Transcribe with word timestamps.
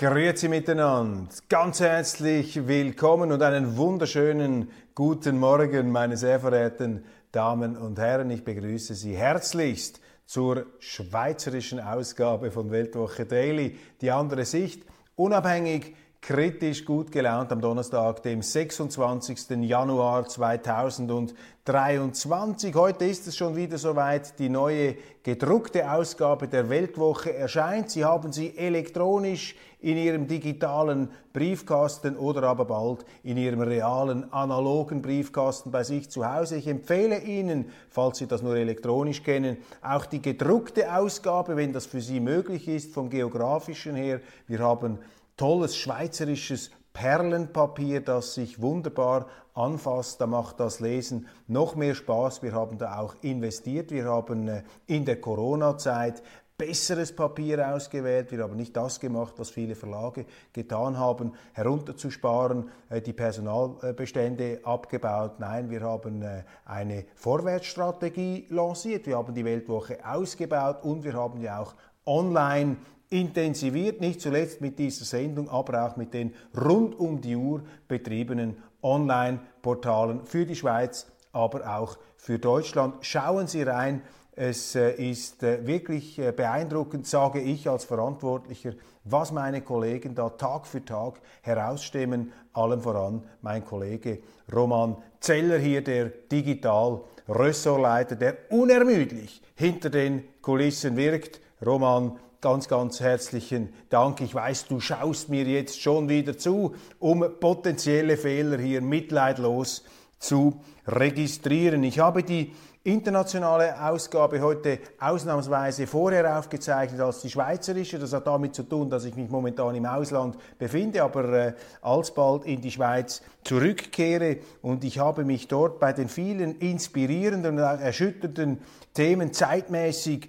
Grüezi 0.00 0.46
miteinander, 0.48 1.26
ganz 1.48 1.80
herzlich 1.80 2.68
willkommen 2.68 3.32
und 3.32 3.42
einen 3.42 3.76
wunderschönen 3.76 4.70
guten 4.94 5.40
Morgen, 5.40 5.90
meine 5.90 6.16
sehr 6.16 6.38
verehrten 6.38 7.04
Damen 7.32 7.76
und 7.76 7.98
Herren. 7.98 8.30
Ich 8.30 8.44
begrüße 8.44 8.94
Sie 8.94 9.16
herzlichst 9.16 10.00
zur 10.24 10.66
schweizerischen 10.78 11.80
Ausgabe 11.80 12.52
von 12.52 12.70
Weltwoche 12.70 13.26
Daily. 13.26 13.76
Die 14.00 14.12
andere 14.12 14.44
Sicht, 14.44 14.84
unabhängig, 15.16 15.96
kritisch, 16.20 16.84
gut 16.84 17.12
gelaunt 17.12 17.52
am 17.52 17.60
Donnerstag, 17.60 18.22
dem 18.22 18.42
26. 18.42 19.50
Januar 19.62 20.28
2023. 20.28 22.74
Heute 22.74 23.04
ist 23.06 23.26
es 23.26 23.36
schon 23.36 23.56
wieder 23.56 23.78
soweit. 23.78 24.38
Die 24.38 24.48
neue 24.48 24.96
gedruckte 25.22 25.90
Ausgabe 25.90 26.48
der 26.48 26.68
Weltwoche 26.68 27.34
erscheint. 27.34 27.90
Sie 27.90 28.04
haben 28.04 28.32
sie 28.32 28.56
elektronisch 28.56 29.56
in 29.80 29.96
Ihrem 29.96 30.26
digitalen 30.26 31.08
Briefkasten 31.32 32.16
oder 32.16 32.42
aber 32.42 32.64
bald 32.64 33.04
in 33.22 33.36
Ihrem 33.36 33.60
realen 33.60 34.32
analogen 34.32 35.02
Briefkasten 35.02 35.70
bei 35.70 35.84
sich 35.84 36.10
zu 36.10 36.30
Hause. 36.30 36.56
Ich 36.56 36.66
empfehle 36.66 37.22
Ihnen, 37.22 37.66
falls 37.90 38.18
Sie 38.18 38.26
das 38.26 38.42
nur 38.42 38.56
elektronisch 38.56 39.22
kennen, 39.22 39.58
auch 39.82 40.04
die 40.04 40.20
gedruckte 40.20 40.92
Ausgabe, 40.94 41.56
wenn 41.56 41.72
das 41.72 41.86
für 41.86 42.00
Sie 42.00 42.18
möglich 42.18 42.66
ist, 42.66 42.92
vom 42.92 43.08
geografischen 43.08 43.94
her. 43.94 44.20
Wir 44.48 44.58
haben 44.58 44.98
tolles 45.38 45.76
schweizerisches 45.78 46.70
Perlenpapier, 46.92 48.00
das 48.00 48.34
sich 48.34 48.60
wunderbar 48.60 49.28
anfasst. 49.54 50.20
Da 50.20 50.26
macht 50.26 50.60
das 50.60 50.80
Lesen 50.80 51.28
noch 51.46 51.76
mehr 51.76 51.94
Spaß. 51.94 52.42
Wir 52.42 52.52
haben 52.52 52.76
da 52.76 52.98
auch 52.98 53.14
investiert. 53.22 53.90
Wir 53.90 54.04
haben 54.04 54.48
äh, 54.48 54.62
in 54.86 55.04
der 55.04 55.20
Corona-Zeit 55.20 56.22
besseres 56.56 57.14
Papier 57.14 57.72
ausgewählt. 57.72 58.32
Wir 58.32 58.42
haben 58.42 58.56
nicht 58.56 58.76
das 58.76 58.98
gemacht, 58.98 59.34
was 59.36 59.50
viele 59.50 59.76
Verlage 59.76 60.26
getan 60.52 60.98
haben, 60.98 61.34
herunterzusparen, 61.52 62.68
äh, 62.90 63.00
die 63.00 63.12
Personalbestände 63.12 64.60
abgebaut. 64.64 65.38
Nein, 65.38 65.70
wir 65.70 65.82
haben 65.82 66.20
äh, 66.22 66.42
eine 66.64 67.04
Vorwärtsstrategie 67.14 68.46
lanciert. 68.50 69.06
Wir 69.06 69.16
haben 69.16 69.32
die 69.34 69.44
Weltwoche 69.44 69.98
ausgebaut 70.04 70.82
und 70.82 71.04
wir 71.04 71.12
haben 71.12 71.40
ja 71.40 71.60
auch 71.60 71.76
online 72.04 72.78
intensiviert, 73.10 74.00
nicht 74.00 74.20
zuletzt 74.20 74.60
mit 74.60 74.78
dieser 74.78 75.04
Sendung, 75.04 75.48
aber 75.48 75.86
auch 75.86 75.96
mit 75.96 76.14
den 76.14 76.34
rund 76.56 76.98
um 76.98 77.20
die 77.20 77.36
Uhr 77.36 77.62
betriebenen 77.86 78.56
Online-Portalen 78.82 80.24
für 80.24 80.46
die 80.46 80.56
Schweiz, 80.56 81.06
aber 81.32 81.78
auch 81.78 81.96
für 82.16 82.38
Deutschland. 82.38 82.96
Schauen 83.00 83.46
Sie 83.46 83.62
rein, 83.62 84.02
es 84.40 84.76
äh, 84.76 84.92
ist 84.92 85.42
äh, 85.42 85.66
wirklich 85.66 86.16
äh, 86.20 86.30
beeindruckend, 86.30 87.08
sage 87.08 87.40
ich 87.40 87.68
als 87.68 87.84
Verantwortlicher, 87.84 88.74
was 89.02 89.32
meine 89.32 89.62
Kollegen 89.62 90.14
da 90.14 90.28
Tag 90.28 90.66
für 90.66 90.84
Tag 90.84 91.20
herausstimmen. 91.42 92.32
Allem 92.52 92.80
voran 92.80 93.24
mein 93.42 93.64
Kollege 93.64 94.20
Roman 94.54 94.96
Zeller 95.18 95.58
hier, 95.58 95.82
der 95.82 96.06
digital 96.06 97.00
Ressortleiter, 97.28 98.14
der 98.14 98.36
unermüdlich 98.50 99.42
hinter 99.56 99.90
den 99.90 100.22
Kulissen 100.40 100.96
wirkt. 100.96 101.40
Roman, 101.66 102.16
ganz, 102.40 102.68
ganz 102.68 103.00
herzlichen 103.00 103.72
Dank. 103.88 104.20
Ich 104.20 104.34
weiß, 104.34 104.66
du 104.66 104.78
schaust 104.80 105.28
mir 105.28 105.44
jetzt 105.44 105.80
schon 105.80 106.08
wieder 106.08 106.38
zu, 106.38 106.74
um 107.00 107.24
potenzielle 107.40 108.16
Fehler 108.16 108.58
hier 108.58 108.80
mitleidlos 108.80 109.84
zu 110.18 110.60
registrieren. 110.86 111.82
Ich 111.82 111.98
habe 111.98 112.22
die 112.22 112.52
internationale 112.84 113.80
Ausgabe 113.82 114.40
heute 114.40 114.78
ausnahmsweise 115.00 115.86
vorher 115.86 116.38
aufgezeichnet 116.38 117.00
als 117.00 117.20
die 117.20 117.30
schweizerische. 117.30 117.98
Das 117.98 118.12
hat 118.12 118.26
damit 118.26 118.54
zu 118.54 118.62
tun, 118.62 118.88
dass 118.88 119.04
ich 119.04 119.16
mich 119.16 119.28
momentan 119.28 119.74
im 119.74 119.84
Ausland 119.84 120.36
befinde, 120.58 121.02
aber 121.02 121.24
äh, 121.32 121.52
alsbald 121.82 122.44
in 122.44 122.60
die 122.60 122.70
Schweiz 122.70 123.20
zurückkehre. 123.44 124.38
Und 124.62 124.84
ich 124.84 125.00
habe 125.00 125.24
mich 125.24 125.48
dort 125.48 125.80
bei 125.80 125.92
den 125.92 126.08
vielen 126.08 126.58
inspirierenden 126.60 127.58
und 127.58 127.64
erschütternden 127.64 128.58
Themen 128.94 129.32
zeitmäßig 129.32 130.28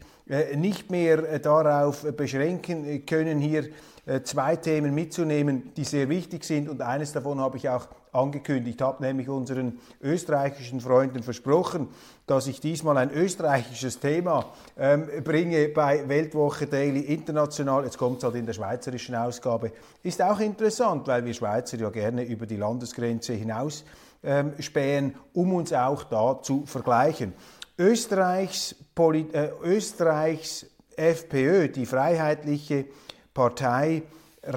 nicht 0.55 0.91
mehr 0.91 1.19
äh, 1.19 1.39
darauf 1.39 2.03
beschränken 2.15 3.05
können, 3.05 3.39
hier 3.39 3.69
äh, 4.05 4.21
zwei 4.23 4.55
Themen 4.55 4.93
mitzunehmen, 4.95 5.71
die 5.75 5.83
sehr 5.83 6.09
wichtig 6.09 6.43
sind. 6.43 6.69
Und 6.69 6.81
eines 6.81 7.13
davon 7.13 7.39
habe 7.39 7.57
ich 7.57 7.69
auch 7.69 7.87
angekündigt, 8.11 8.81
habe 8.81 9.03
nämlich 9.03 9.29
unseren 9.29 9.79
österreichischen 10.01 10.81
Freunden 10.81 11.21
versprochen, 11.21 11.89
dass 12.25 12.47
ich 12.47 12.59
diesmal 12.59 12.97
ein 12.97 13.11
österreichisches 13.11 13.99
Thema 13.99 14.45
ähm, 14.77 15.07
bringe 15.23 15.69
bei 15.69 16.07
Weltwoche 16.07 16.65
Daily 16.65 17.01
International. 17.01 17.83
Jetzt 17.83 17.97
kommt 17.97 18.17
es 18.17 18.23
halt 18.23 18.35
in 18.35 18.45
der 18.47 18.53
schweizerischen 18.53 19.15
Ausgabe. 19.15 19.71
Ist 20.01 20.21
auch 20.21 20.39
interessant, 20.39 21.07
weil 21.07 21.23
wir 21.25 21.33
Schweizer 21.33 21.77
ja 21.77 21.89
gerne 21.89 22.23
über 22.23 22.47
die 22.47 22.57
Landesgrenze 22.57 23.33
hinaus 23.33 23.83
ähm, 24.23 24.53
spähen, 24.59 25.15
um 25.33 25.53
uns 25.53 25.71
auch 25.71 26.03
da 26.03 26.41
zu 26.41 26.65
vergleichen. 26.65 27.33
Österreichs, 27.79 28.75
Poli 28.93 29.25
äh, 29.31 29.51
Österreichs 29.63 30.65
FPÖ, 30.97 31.69
die 31.69 31.85
Freiheitliche 31.85 32.85
Partei 33.33 34.03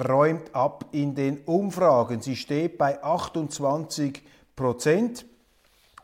räumt 0.08 0.52
ab 0.54 0.86
in 0.90 1.14
den 1.14 1.38
Umfragen. 1.44 2.20
Sie 2.20 2.34
steht 2.34 2.78
bei 2.78 3.02
28 3.02 4.22
Prozent 4.56 5.24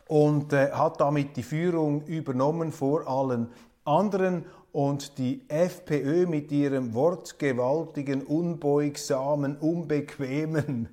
und 0.06 0.52
äh, 0.52 0.70
hat 0.70 1.00
damit 1.00 1.36
die 1.36 1.42
Führung 1.42 2.04
übernommen 2.06 2.70
vor 2.70 3.08
allen 3.08 3.48
anderen. 3.84 4.44
Und 4.72 5.16
die 5.16 5.40
FPÖ 5.48 6.26
mit 6.26 6.52
ihrem 6.52 6.92
wortgewaltigen, 6.92 8.22
unbeugsamen, 8.22 9.56
unbequemen 9.56 10.90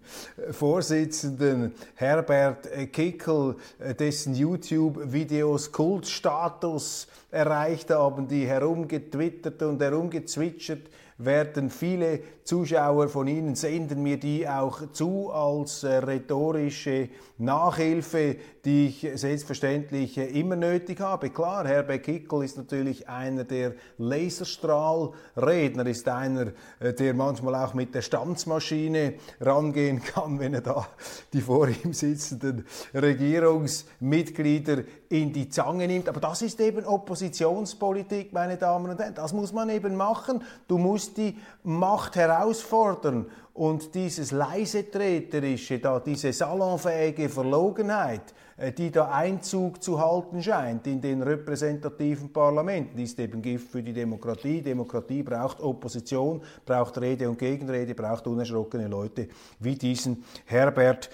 Vorsitzenden 0.51 1.73
Herbert 1.95 2.69
Kickel, 2.93 3.57
äh, 3.79 3.93
dessen 3.93 4.33
YouTube-Videos 4.33 5.73
Kultstatus 5.73 7.07
erreicht 7.31 7.89
haben, 7.91 8.29
die 8.29 8.47
herumgetwittert 8.47 9.61
und 9.61 9.81
herumgezwitschert 9.81 10.87
werden 11.17 11.69
viele 11.69 12.19
Zuschauer 12.45 13.09
von 13.09 13.27
Ihnen 13.27 13.55
senden 13.55 14.03
mir 14.03 14.19
die 14.19 14.47
auch 14.47 14.91
zu 14.91 15.31
als 15.31 15.83
äh, 15.83 15.95
rhetorische 15.95 17.09
Nachhilfe, 17.39 18.35
die 18.63 18.87
ich 18.87 19.07
selbstverständlich 19.15 20.17
äh, 20.17 20.25
immer 20.39 20.55
nötig 20.55 20.99
habe. 20.99 21.31
Klar, 21.31 21.67
Herbert 21.67 22.03
Kickel 22.03 22.43
ist 22.43 22.57
natürlich 22.57 23.09
einer 23.09 23.45
der 23.45 23.73
Laserstrahlredner, 23.97 25.87
ist 25.87 26.07
einer, 26.07 26.51
äh, 26.79 26.93
der 26.93 27.15
manchmal 27.15 27.55
auch 27.55 27.73
mit 27.73 27.95
der 27.95 28.03
Stanzmaschine 28.03 29.15
rangehen 29.41 30.03
kann, 30.03 30.39
wenn 30.39 30.53
er 30.53 30.61
da 30.61 30.85
die 31.33 31.41
vor 31.41 31.67
ihm 31.67 31.93
sitzenden 31.93 32.65
Regierungsmitglieder 32.93 34.84
in 35.09 35.34
die 35.34 35.49
Zange 35.49 35.87
nimmt. 35.87 36.09
Aber 36.09 36.19
das 36.19 36.41
ist 36.41 36.59
eben 36.59 36.85
Oppositionspolitik, 36.85 38.34
meine 38.34 38.57
Damen 38.57 38.91
und 38.91 38.99
Herren. 38.99 39.16
Das 39.16 39.34
muss 39.34 39.51
man 39.51 39.69
eben 39.69 39.95
machen. 39.95 40.43
Du 40.67 40.78
musst 40.78 41.04
die 41.13 41.37
Macht 41.63 42.16
herausfordern 42.16 43.28
und 43.53 43.96
dieses 43.96 44.31
leisetreterische, 44.31 45.79
da 45.79 45.99
diese 45.99 46.34
salonfähige 46.34 47.29
Verlogenheit, 47.29 48.34
äh, 48.57 48.72
die 48.72 48.91
da 48.91 49.09
Einzug 49.09 49.81
zu 49.81 49.99
halten 49.99 50.43
scheint 50.43 50.87
in 50.87 50.99
den 50.99 51.22
repräsentativen 51.22 52.34
Parlamenten, 52.34 52.99
ist 52.99 53.17
eben 53.19 53.41
Gift 53.41 53.69
für 53.69 53.81
die 53.81 53.93
Demokratie. 53.93 54.61
Demokratie 54.61 55.23
braucht 55.23 55.61
Opposition, 55.61 56.41
braucht 56.66 56.99
Rede 56.99 57.29
und 57.29 57.40
Gegenrede, 57.40 57.96
braucht 57.96 58.28
unerschrockene 58.28 58.87
Leute 58.87 59.29
wie 59.59 59.75
diesen 59.75 60.23
Herbert 60.46 61.09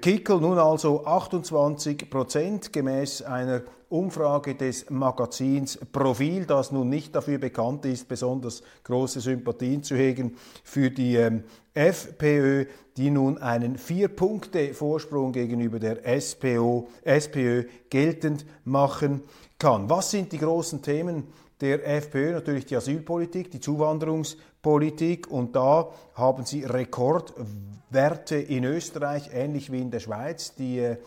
Kickel. 0.00 0.40
Nun 0.40 0.58
also 0.58 1.04
28 1.04 2.08
Prozent 2.08 2.72
gemäß 2.72 3.20
einer 3.20 3.62
Umfrage 3.90 4.54
des 4.54 4.88
Magazins 4.88 5.78
Profil, 5.92 6.46
das 6.46 6.72
nun 6.72 6.88
nicht 6.88 7.14
dafür 7.14 7.38
bekannt 7.38 7.84
ist, 7.84 8.08
besonders 8.08 8.62
große 8.84 9.20
Sympathien 9.20 9.82
zu 9.82 9.94
hegen 9.94 10.36
für 10.64 10.90
die 10.90 11.16
ähm, 11.16 11.44
FPÖ. 11.74 12.64
die 12.96 13.10
nun 13.10 13.36
einen 13.36 13.76
Vier-Punkte-Vorsprung 13.76 15.32
gegenüber 15.32 15.78
der 15.78 16.20
SPO, 16.20 16.88
SPÖ 17.02 17.64
geltend 17.90 18.46
machen 18.64 19.22
kann. 19.58 19.90
Was 19.90 20.10
sind 20.10 20.32
die 20.32 20.38
großen 20.38 20.80
Themen 20.80 21.24
der 21.60 21.86
FPÖ? 21.86 22.32
Natürlich 22.32 22.66
die 22.66 22.76
Asylpolitik, 22.76 23.50
die 23.50 23.60
Zuwanderungspolitik 23.60 25.30
und 25.30 25.56
da 25.56 25.88
haben 26.14 26.44
sie 26.44 26.64
Rekordwerte 26.64 28.36
in 28.36 28.64
Österreich, 28.64 29.30
ähnlich 29.32 29.72
wie 29.72 29.80
in 29.80 29.90
der 29.90 30.00
Schweiz. 30.00 30.54
Die 30.54 30.78
äh, 30.78 30.98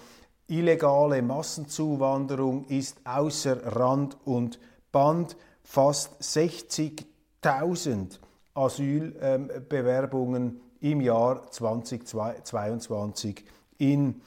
illegale 0.48 1.22
Massenzuwanderung 1.22 2.66
ist 2.66 2.98
außer 3.06 3.75
Rand 3.75 4.18
und 4.25 4.60
Band. 4.92 5.38
Fast 5.63 6.19
60.000 6.22 8.18
Asylbewerbungen 8.56 10.60
im 10.81 11.01
Jahr 11.01 11.51
2022 11.51 13.46
in 13.78 14.22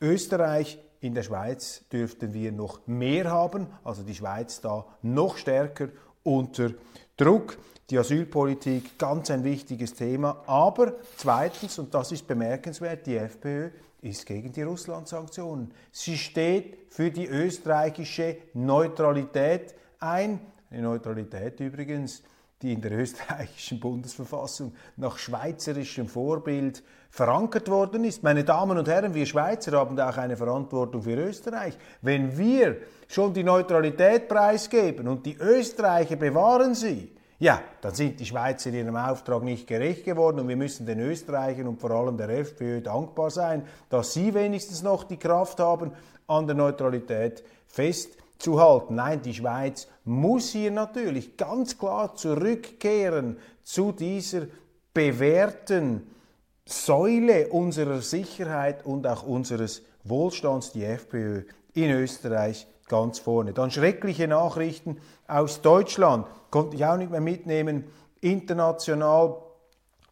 Österreich. 0.00 0.78
In 1.00 1.14
der 1.14 1.22
Schweiz 1.22 1.84
dürften 1.92 2.32
wir 2.32 2.52
noch 2.52 2.86
mehr 2.86 3.30
haben, 3.30 3.66
also 3.84 4.02
die 4.02 4.14
Schweiz 4.14 4.60
da 4.60 4.86
noch 5.02 5.36
stärker 5.36 5.88
unter 6.22 6.70
Druck. 7.16 7.58
Die 7.90 7.98
Asylpolitik, 7.98 8.98
ganz 8.98 9.30
ein 9.30 9.44
wichtiges 9.44 9.94
Thema. 9.94 10.42
Aber 10.46 10.94
zweitens, 11.16 11.78
und 11.78 11.94
das 11.94 12.10
ist 12.10 12.26
bemerkenswert, 12.26 13.06
die 13.06 13.16
FPÖ 13.16 13.70
ist 14.02 14.26
gegen 14.26 14.52
die 14.52 14.62
Russland-Sanktionen. 14.62 15.72
Sie 15.92 16.18
steht 16.18 16.92
für 16.92 17.10
die 17.10 17.26
österreichische 17.26 18.38
Neutralität 18.54 19.74
ein. 20.00 20.40
Eine 20.70 20.82
Neutralität 20.82 21.60
übrigens, 21.60 22.22
die 22.62 22.72
in 22.72 22.80
der 22.80 22.92
österreichischen 22.92 23.80
Bundesverfassung 23.80 24.72
nach 24.96 25.18
schweizerischem 25.18 26.08
Vorbild 26.08 26.82
verankert 27.10 27.68
worden 27.68 28.04
ist. 28.04 28.22
Meine 28.22 28.44
Damen 28.44 28.78
und 28.78 28.88
Herren, 28.88 29.14
wir 29.14 29.26
Schweizer 29.26 29.72
haben 29.72 29.96
da 29.96 30.10
auch 30.10 30.16
eine 30.16 30.36
Verantwortung 30.36 31.02
für 31.02 31.14
Österreich. 31.14 31.76
Wenn 32.02 32.36
wir 32.36 32.76
schon 33.08 33.34
die 33.34 33.44
Neutralität 33.44 34.28
preisgeben 34.28 35.08
und 35.08 35.26
die 35.26 35.36
Österreicher 35.36 36.16
bewahren 36.16 36.74
sie, 36.74 37.12
ja, 37.38 37.60
dann 37.82 37.94
sind 37.94 38.18
die 38.18 38.24
Schweizer 38.24 38.70
ihrem 38.70 38.96
Auftrag 38.96 39.42
nicht 39.42 39.66
gerecht 39.66 40.04
geworden 40.04 40.40
und 40.40 40.48
wir 40.48 40.56
müssen 40.56 40.86
den 40.86 41.00
Österreichern 41.00 41.68
und 41.68 41.78
vor 41.78 41.90
allem 41.90 42.16
der 42.16 42.30
FPÖ 42.30 42.80
dankbar 42.80 43.30
sein, 43.30 43.66
dass 43.90 44.14
sie 44.14 44.32
wenigstens 44.32 44.82
noch 44.82 45.04
die 45.04 45.18
Kraft 45.18 45.60
haben, 45.60 45.92
an 46.26 46.46
der 46.46 46.56
Neutralität 46.56 47.44
festzuhalten. 47.66 48.25
Nein, 48.90 49.22
die 49.22 49.34
Schweiz 49.34 49.88
muss 50.04 50.50
hier 50.50 50.70
natürlich 50.70 51.36
ganz 51.36 51.78
klar 51.78 52.14
zurückkehren 52.14 53.38
zu 53.62 53.92
dieser 53.92 54.42
bewährten 54.94 56.06
Säule 56.64 57.48
unserer 57.48 58.00
Sicherheit 58.00 58.84
und 58.84 59.06
auch 59.06 59.22
unseres 59.22 59.82
Wohlstands, 60.04 60.72
die 60.72 60.84
FPÖ 60.84 61.42
in 61.74 61.90
Österreich 61.90 62.66
ganz 62.88 63.18
vorne. 63.18 63.52
Dann 63.52 63.70
schreckliche 63.70 64.28
Nachrichten 64.28 64.98
aus 65.26 65.62
Deutschland, 65.62 66.26
konnte 66.50 66.76
ich 66.76 66.84
auch 66.84 66.96
nicht 66.96 67.10
mehr 67.10 67.20
mitnehmen. 67.20 67.84
International 68.20 69.36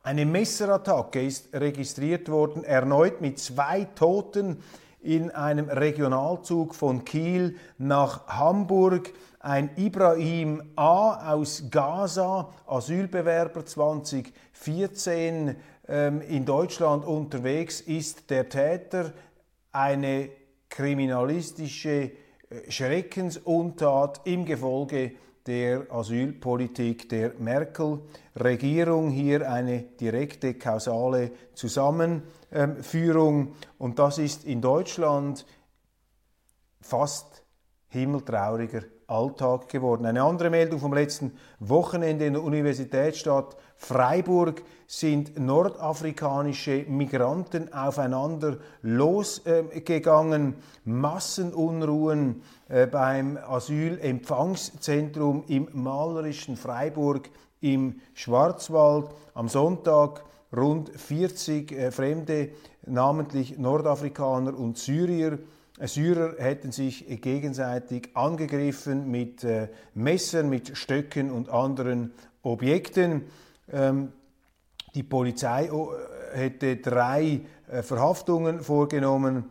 eine 0.04 0.26
Messerattacke 0.26 1.24
ist 1.24 1.54
registriert 1.54 2.28
worden, 2.28 2.62
erneut 2.62 3.22
mit 3.22 3.38
zwei 3.38 3.84
Toten 3.84 4.62
in 5.04 5.30
einem 5.30 5.68
Regionalzug 5.68 6.74
von 6.74 7.04
Kiel 7.04 7.56
nach 7.78 8.26
Hamburg. 8.26 9.12
Ein 9.38 9.70
Ibrahim 9.76 10.62
A. 10.74 11.32
aus 11.32 11.64
Gaza, 11.70 12.48
Asylbewerber 12.66 13.66
2014 13.66 15.56
ähm, 15.86 16.22
in 16.22 16.46
Deutschland 16.46 17.04
unterwegs, 17.04 17.82
ist 17.82 18.30
der 18.30 18.48
Täter. 18.48 19.12
Eine 19.70 20.30
kriminalistische 20.70 22.12
Schreckensuntat 22.68 24.22
im 24.24 24.44
Gefolge 24.44 25.12
der 25.46 25.86
Asylpolitik 25.90 27.08
der 27.08 27.32
Merkel-Regierung. 27.38 29.10
Hier 29.10 29.50
eine 29.50 29.82
direkte 29.82 30.54
kausale 30.54 31.32
Zusammenführung. 32.54 33.54
Und 33.78 33.98
das 33.98 34.18
ist 34.18 34.44
in 34.44 34.60
Deutschland 34.60 35.44
fast 36.80 37.42
himmeltrauriger 37.88 38.82
Alltag 39.06 39.68
geworden. 39.68 40.06
Eine 40.06 40.22
andere 40.22 40.50
Meldung 40.50 40.80
vom 40.80 40.94
letzten 40.94 41.32
Wochenende 41.58 42.26
in 42.26 42.34
der 42.34 42.42
Universitätsstadt 42.42 43.56
Freiburg 43.76 44.62
sind 44.86 45.38
nordafrikanische 45.38 46.84
Migranten 46.88 47.72
aufeinander 47.72 48.58
losgegangen. 48.82 50.54
Massenunruhen 50.84 52.42
äh, 52.68 52.86
beim 52.86 53.36
Asylempfangszentrum 53.36 55.44
im 55.48 55.68
malerischen 55.72 56.56
Freiburg 56.56 57.28
im 57.60 58.00
Schwarzwald. 58.14 59.10
Am 59.34 59.48
Sonntag 59.48 60.22
rund 60.56 60.90
40 60.90 61.72
äh, 61.72 61.90
Fremde, 61.90 62.50
namentlich 62.86 63.58
Nordafrikaner 63.58 64.58
und 64.58 64.78
Syrier, 64.78 65.38
Syrer 65.80 66.36
hätten 66.38 66.70
sich 66.70 67.04
gegenseitig 67.20 68.10
angegriffen 68.14 69.10
mit 69.10 69.42
äh, 69.42 69.68
Messern, 69.94 70.48
mit 70.48 70.76
Stöcken 70.76 71.32
und 71.32 71.48
anderen 71.48 72.12
Objekten. 72.42 73.22
Ähm, 73.72 74.12
die 74.94 75.02
Polizei 75.02 75.66
äh, 75.66 76.38
hätte 76.38 76.76
drei 76.76 77.40
äh, 77.68 77.82
Verhaftungen 77.82 78.60
vorgenommen, 78.60 79.50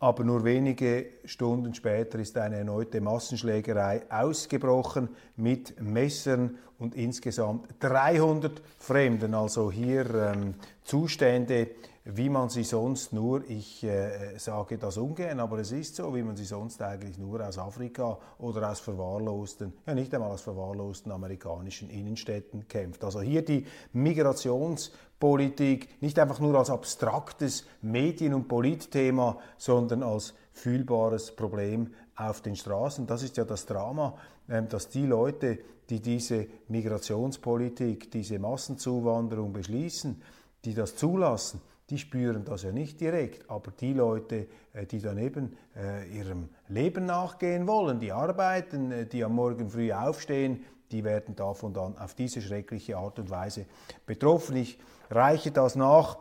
aber 0.00 0.24
nur 0.24 0.44
wenige 0.44 1.06
Stunden 1.24 1.74
später 1.74 2.18
ist 2.18 2.36
eine 2.38 2.56
erneute 2.56 3.00
Massenschlägerei 3.00 4.02
ausgebrochen 4.08 5.08
mit 5.36 5.80
Messern 5.80 6.56
und 6.78 6.94
insgesamt 6.94 7.74
300 7.80 8.62
Fremden. 8.78 9.34
Also 9.34 9.72
hier 9.72 10.32
ähm, 10.34 10.54
Zustände, 10.84 11.68
wie 12.10 12.30
man 12.30 12.48
sie 12.48 12.64
sonst 12.64 13.12
nur, 13.12 13.44
ich 13.50 13.84
äh, 13.84 14.38
sage 14.38 14.78
das 14.78 14.96
ungern, 14.96 15.40
aber 15.40 15.58
es 15.58 15.72
ist 15.72 15.96
so, 15.96 16.14
wie 16.14 16.22
man 16.22 16.36
sie 16.36 16.46
sonst 16.46 16.80
eigentlich 16.80 17.18
nur 17.18 17.46
aus 17.46 17.58
Afrika 17.58 18.16
oder 18.38 18.70
aus 18.70 18.80
verwahrlosten, 18.80 19.74
ja 19.86 19.94
nicht 19.94 20.14
einmal 20.14 20.30
aus 20.30 20.40
verwahrlosten 20.40 21.12
amerikanischen 21.12 21.90
Innenstädten 21.90 22.66
kämpft. 22.66 23.04
Also 23.04 23.20
hier 23.20 23.44
die 23.44 23.66
Migrationspolitik 23.92 26.00
nicht 26.00 26.18
einfach 26.18 26.40
nur 26.40 26.58
als 26.58 26.70
abstraktes 26.70 27.66
Medien- 27.82 28.32
und 28.32 28.48
Politthema, 28.48 29.36
sondern 29.58 30.02
als 30.02 30.32
fühlbares 30.52 31.36
Problem 31.36 31.92
auf 32.16 32.40
den 32.40 32.56
Straßen. 32.56 33.06
Das 33.06 33.22
ist 33.22 33.36
ja 33.36 33.44
das 33.44 33.66
Drama, 33.66 34.14
äh, 34.48 34.62
dass 34.62 34.88
die 34.88 35.04
Leute, 35.04 35.58
die 35.90 36.00
diese 36.00 36.46
Migrationspolitik, 36.68 38.10
diese 38.10 38.38
Massenzuwanderung 38.38 39.52
beschließen, 39.52 40.22
die 40.64 40.72
das 40.72 40.96
zulassen, 40.96 41.60
die 41.90 41.98
spüren 41.98 42.44
das 42.44 42.62
ja 42.62 42.72
nicht 42.72 43.00
direkt, 43.00 43.48
aber 43.50 43.70
die 43.70 43.92
Leute, 43.92 44.46
äh, 44.72 44.86
die 44.86 45.00
daneben 45.00 45.56
äh, 45.76 46.06
ihrem 46.08 46.50
Leben 46.68 47.06
nachgehen 47.06 47.66
wollen, 47.66 47.98
die 47.98 48.12
arbeiten, 48.12 48.92
äh, 48.92 49.06
die 49.06 49.24
am 49.24 49.34
Morgen 49.34 49.70
früh 49.70 49.92
aufstehen, 49.92 50.64
die 50.90 51.04
werden 51.04 51.36
davon 51.36 51.72
dann 51.72 51.96
auf 51.98 52.14
diese 52.14 52.40
schreckliche 52.40 52.96
Art 52.96 53.18
und 53.18 53.30
Weise 53.30 53.66
betroffen. 54.06 54.56
Ich 54.56 54.78
reiche 55.10 55.50
das 55.50 55.76
nach 55.76 56.18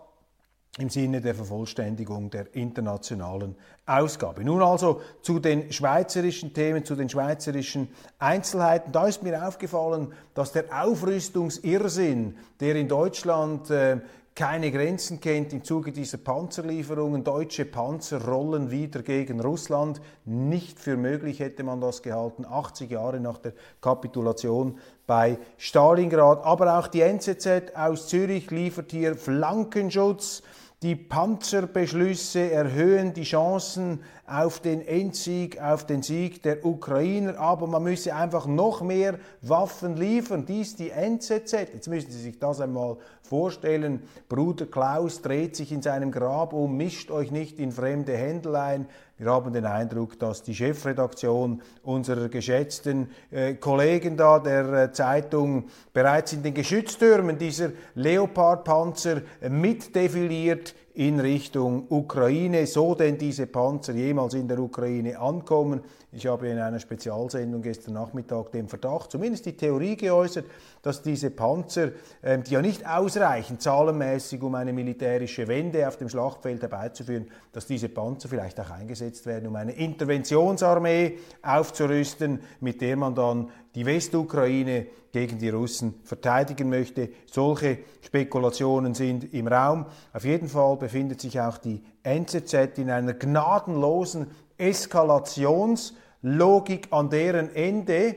im 0.77 0.89
Sinne 0.89 1.21
der 1.21 1.33
Vervollständigung 1.33 2.29
der 2.29 2.53
internationalen 2.55 3.55
Ausgabe. 3.85 4.43
Nun 4.43 4.61
also 4.61 5.01
zu 5.21 5.39
den 5.39 5.71
schweizerischen 5.71 6.53
Themen, 6.53 6.85
zu 6.85 6.95
den 6.95 7.09
schweizerischen 7.09 7.89
Einzelheiten. 8.19 8.91
Da 8.91 9.07
ist 9.07 9.23
mir 9.23 9.47
aufgefallen, 9.47 10.13
dass 10.35 10.51
der 10.51 10.65
Aufrüstungsirrsinn, 10.83 12.37
der 12.59 12.75
in 12.75 12.87
Deutschland 12.87 13.69
äh, 13.71 14.01
keine 14.37 14.71
Grenzen 14.71 15.19
kennt 15.19 15.51
im 15.51 15.63
Zuge 15.63 15.91
dieser 15.91 16.19
Panzerlieferungen. 16.19 17.23
Deutsche 17.23 17.65
Panzer 17.65 18.23
rollen 18.23 18.69
wieder 18.69 19.01
gegen 19.01 19.41
Russland. 19.41 19.99
Nicht 20.25 20.79
für 20.79 20.95
möglich 20.95 21.39
hätte 21.39 21.63
man 21.63 21.81
das 21.81 22.03
gehalten, 22.03 22.45
80 22.45 22.91
Jahre 22.91 23.19
nach 23.19 23.39
der 23.39 23.53
Kapitulation 23.81 24.77
bei 25.07 25.39
Stalingrad. 25.57 26.45
Aber 26.45 26.77
auch 26.77 26.87
die 26.87 27.01
NZZ 27.01 27.75
aus 27.75 28.09
Zürich 28.09 28.51
liefert 28.51 28.91
hier 28.91 29.15
Flankenschutz 29.15 30.43
die 30.83 30.95
Panzerbeschlüsse 30.95 32.51
erhöhen 32.51 33.15
die 33.15 33.23
Chancen 33.23 34.03
auf 34.27 34.59
den 34.59 34.85
Endsieg, 34.85 35.59
auf 35.59 35.87
den 35.87 36.03
Sieg 36.03 36.43
der 36.43 36.63
Ukrainer, 36.63 37.39
aber 37.39 37.65
man 37.65 37.81
müsse 37.81 38.13
einfach 38.13 38.45
noch 38.45 38.81
mehr 38.81 39.17
Waffen 39.41 39.95
liefern. 39.95 40.45
Dies 40.45 40.75
die 40.75 40.91
NZZ. 40.91 41.51
Jetzt 41.73 41.87
müssen 41.87 42.11
Sie 42.11 42.21
sich 42.21 42.37
das 42.37 42.61
einmal 42.61 42.97
vorstellen. 43.23 44.03
Bruder 44.29 44.67
Klaus 44.67 45.23
dreht 45.23 45.55
sich 45.55 45.71
in 45.71 45.81
seinem 45.81 46.11
Grab 46.11 46.53
um, 46.53 46.77
mischt 46.77 47.09
euch 47.09 47.31
nicht 47.31 47.57
in 47.57 47.71
fremde 47.71 48.15
Händel 48.15 48.55
ein. 48.55 48.87
Wir 49.19 49.31
haben 49.31 49.51
den 49.51 49.65
Eindruck, 49.65 50.19
dass 50.19 50.43
die 50.43 50.53
Chefredaktion 50.53 51.63
unserer 51.81 52.29
geschätzten 52.29 53.09
äh, 53.31 53.55
Kollegen 53.55 54.15
da 54.15 54.37
der 54.37 54.71
äh, 54.73 54.91
Zeitung 54.91 55.69
bereits 55.91 56.33
in 56.33 56.43
den 56.43 56.53
Geschütztürmen 56.53 57.39
dieser 57.39 57.71
Leopardpanzer 57.95 59.23
äh, 59.41 59.49
mitdefiliert 59.49 60.75
in 60.97 61.19
Richtung 61.19 61.85
Ukraine, 61.89 62.65
so 62.65 62.95
denn 62.95 63.19
diese 63.19 63.45
Panzer 63.45 63.93
jemals 63.93 64.33
in 64.33 64.47
der 64.47 64.57
Ukraine 64.57 65.19
ankommen. 65.19 65.81
Ich 66.11 66.25
habe 66.25 66.47
in 66.47 66.57
einer 66.57 66.79
Spezialsendung 66.79 67.61
gestern 67.61 67.93
Nachmittag 67.93 68.51
den 68.51 68.67
Verdacht, 68.67 69.11
zumindest 69.11 69.45
die 69.45 69.55
Theorie 69.55 69.95
geäußert, 69.95 70.45
dass 70.81 71.03
diese 71.03 71.29
Panzer, 71.29 71.91
ähm, 72.23 72.41
die 72.43 72.53
ja 72.53 72.63
nicht 72.63 72.87
ausreichen 72.87 73.59
zahlenmäßig, 73.59 74.41
um 74.41 74.55
eine 74.55 74.73
militärische 74.73 75.47
Wende 75.47 75.87
auf 75.87 75.97
dem 75.97 76.09
Schlachtfeld 76.09 76.63
herbeizuführen, 76.63 77.27
dass 77.51 77.67
diese 77.67 77.89
Panzer 77.89 78.27
vielleicht 78.27 78.59
auch 78.59 78.71
eingesetzt 78.71 79.27
werden, 79.27 79.49
um 79.49 79.55
eine 79.55 79.73
Interventionsarmee 79.73 81.19
aufzurüsten, 81.43 82.39
mit 82.59 82.81
der 82.81 82.97
man 82.97 83.13
dann 83.13 83.51
die 83.75 83.85
Westukraine 83.85 84.87
gegen 85.11 85.37
die 85.39 85.49
Russen 85.49 85.95
verteidigen 86.03 86.69
möchte. 86.69 87.09
Solche 87.25 87.79
Spekulationen 88.01 88.93
sind 88.93 89.33
im 89.33 89.47
Raum. 89.47 89.87
Auf 90.13 90.23
jeden 90.25 90.49
Fall 90.49 90.77
befindet 90.77 91.21
sich 91.21 91.39
auch 91.39 91.57
die 91.57 91.81
NZZ 92.03 92.77
in 92.77 92.91
einer 92.91 93.13
gnadenlosen 93.13 94.27
Eskalationslogik, 94.57 96.89
an 96.91 97.09
deren 97.09 97.55
Ende 97.55 98.15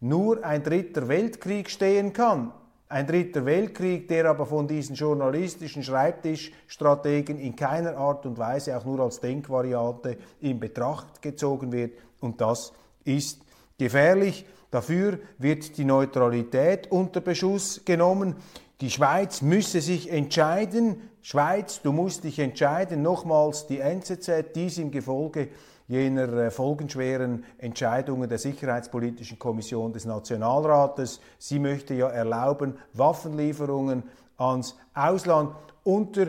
nur 0.00 0.44
ein 0.44 0.62
dritter 0.62 1.08
Weltkrieg 1.08 1.70
stehen 1.70 2.12
kann. 2.12 2.52
Ein 2.88 3.06
dritter 3.06 3.46
Weltkrieg, 3.46 4.08
der 4.08 4.26
aber 4.26 4.44
von 4.44 4.68
diesen 4.68 4.96
journalistischen 4.96 5.82
Schreibtischstrategen 5.82 7.38
in 7.38 7.56
keiner 7.56 7.96
Art 7.96 8.26
und 8.26 8.36
Weise 8.36 8.76
auch 8.76 8.84
nur 8.84 9.00
als 9.00 9.20
Denkvariante 9.20 10.18
in 10.40 10.60
Betracht 10.60 11.22
gezogen 11.22 11.72
wird. 11.72 11.92
Und 12.20 12.42
das 12.42 12.74
ist 13.04 13.40
gefährlich. 13.78 14.44
Dafür 14.72 15.18
wird 15.36 15.76
die 15.76 15.84
Neutralität 15.84 16.90
unter 16.90 17.20
Beschuss 17.20 17.82
genommen. 17.84 18.36
Die 18.80 18.90
Schweiz 18.90 19.42
müsse 19.42 19.82
sich 19.82 20.10
entscheiden. 20.10 21.10
Schweiz, 21.20 21.82
du 21.82 21.92
musst 21.92 22.24
dich 22.24 22.38
entscheiden. 22.38 23.02
Nochmals 23.02 23.66
die 23.66 23.80
NZZ, 23.80 24.56
dies 24.56 24.78
im 24.78 24.90
Gefolge 24.90 25.50
jener 25.88 26.32
äh, 26.32 26.50
folgenschweren 26.50 27.44
Entscheidungen 27.58 28.30
der 28.30 28.38
Sicherheitspolitischen 28.38 29.38
Kommission 29.38 29.92
des 29.92 30.06
Nationalrates. 30.06 31.20
Sie 31.38 31.58
möchte 31.58 31.92
ja 31.92 32.08
erlauben, 32.08 32.78
Waffenlieferungen 32.94 34.04
ans 34.38 34.74
Ausland 34.94 35.50
unter 35.84 36.28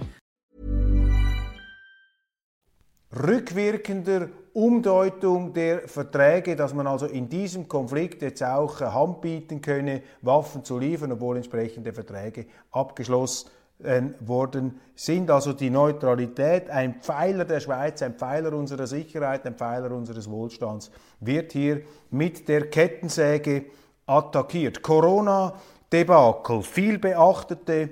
Rückwirkender 3.23 4.29
Umdeutung 4.53 5.53
der 5.53 5.87
Verträge, 5.87 6.55
dass 6.55 6.73
man 6.73 6.87
also 6.87 7.05
in 7.05 7.29
diesem 7.29 7.67
Konflikt 7.67 8.21
jetzt 8.21 8.43
auch 8.43 8.81
Hand 8.81 9.21
bieten 9.21 9.61
könne, 9.61 10.01
Waffen 10.21 10.63
zu 10.63 10.77
liefern, 10.77 11.11
obwohl 11.13 11.37
entsprechende 11.37 11.93
Verträge 11.93 12.47
abgeschlossen 12.71 13.49
worden 14.19 14.79
sind. 14.95 15.31
Also 15.31 15.53
die 15.53 15.69
Neutralität, 15.69 16.69
ein 16.69 17.01
Pfeiler 17.01 17.45
der 17.45 17.59
Schweiz, 17.59 18.01
ein 18.01 18.15
Pfeiler 18.15 18.53
unserer 18.53 18.87
Sicherheit, 18.87 19.45
ein 19.45 19.55
Pfeiler 19.55 19.91
unseres 19.91 20.29
Wohlstands, 20.29 20.91
wird 21.19 21.53
hier 21.53 21.81
mit 22.09 22.47
der 22.47 22.69
Kettensäge 22.69 23.65
attackiert. 24.05 24.81
Corona-Debakel, 24.81 26.61
viel 26.61 26.99
beachtete 26.99 27.89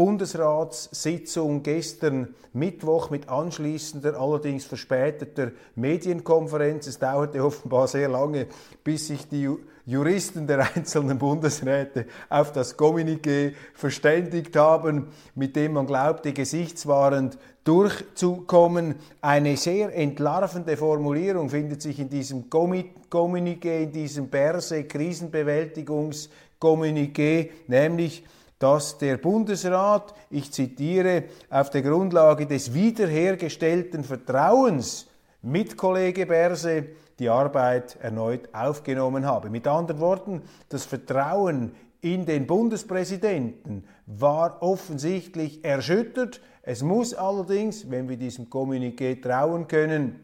Bundesratssitzung 0.00 1.62
gestern 1.62 2.34
Mittwoch 2.54 3.10
mit 3.10 3.28
anschließender, 3.28 4.18
allerdings 4.18 4.64
verspäteter 4.64 5.50
Medienkonferenz. 5.74 6.86
Es 6.86 6.98
dauerte 6.98 7.44
offenbar 7.48 7.86
sehr 7.86 8.08
lange, 8.08 8.46
bis 8.82 9.08
sich 9.08 9.28
die 9.28 9.46
Juristen 9.84 10.46
der 10.46 10.66
einzelnen 10.74 11.18
Bundesräte 11.18 12.06
auf 12.30 12.50
das 12.50 12.78
Kommuniqué 12.78 13.52
verständigt 13.74 14.56
haben, 14.56 15.08
mit 15.34 15.54
dem 15.54 15.74
man 15.74 15.86
glaubte, 15.86 16.32
gesichtswahrend 16.32 17.36
durchzukommen. 17.64 18.94
Eine 19.20 19.58
sehr 19.58 19.94
entlarvende 19.94 20.78
Formulierung 20.78 21.50
findet 21.50 21.82
sich 21.82 21.98
in 21.98 22.08
diesem 22.08 22.48
Kommuniqué, 22.48 23.82
in 23.82 23.92
diesem 23.92 24.30
Berse 24.30 24.84
Krisenbewältigungskommuniqué, 24.84 27.50
nämlich 27.66 28.24
dass 28.60 28.98
der 28.98 29.16
Bundesrat, 29.16 30.14
ich 30.28 30.52
zitiere, 30.52 31.24
auf 31.48 31.70
der 31.70 31.82
Grundlage 31.82 32.46
des 32.46 32.74
wiederhergestellten 32.74 34.04
Vertrauens 34.04 35.08
mit 35.42 35.78
Kollege 35.78 36.26
Berse 36.26 36.84
die 37.18 37.30
Arbeit 37.30 37.96
erneut 38.02 38.54
aufgenommen 38.54 39.24
habe. 39.24 39.48
Mit 39.48 39.66
anderen 39.66 40.00
Worten, 40.00 40.42
das 40.68 40.84
Vertrauen 40.84 41.72
in 42.02 42.26
den 42.26 42.46
Bundespräsidenten 42.46 43.84
war 44.06 44.62
offensichtlich 44.62 45.64
erschüttert. 45.64 46.42
Es 46.62 46.82
muss 46.82 47.14
allerdings, 47.14 47.90
wenn 47.90 48.10
wir 48.10 48.18
diesem 48.18 48.50
Kommuniqué 48.50 49.22
trauen 49.22 49.68
können, 49.68 50.20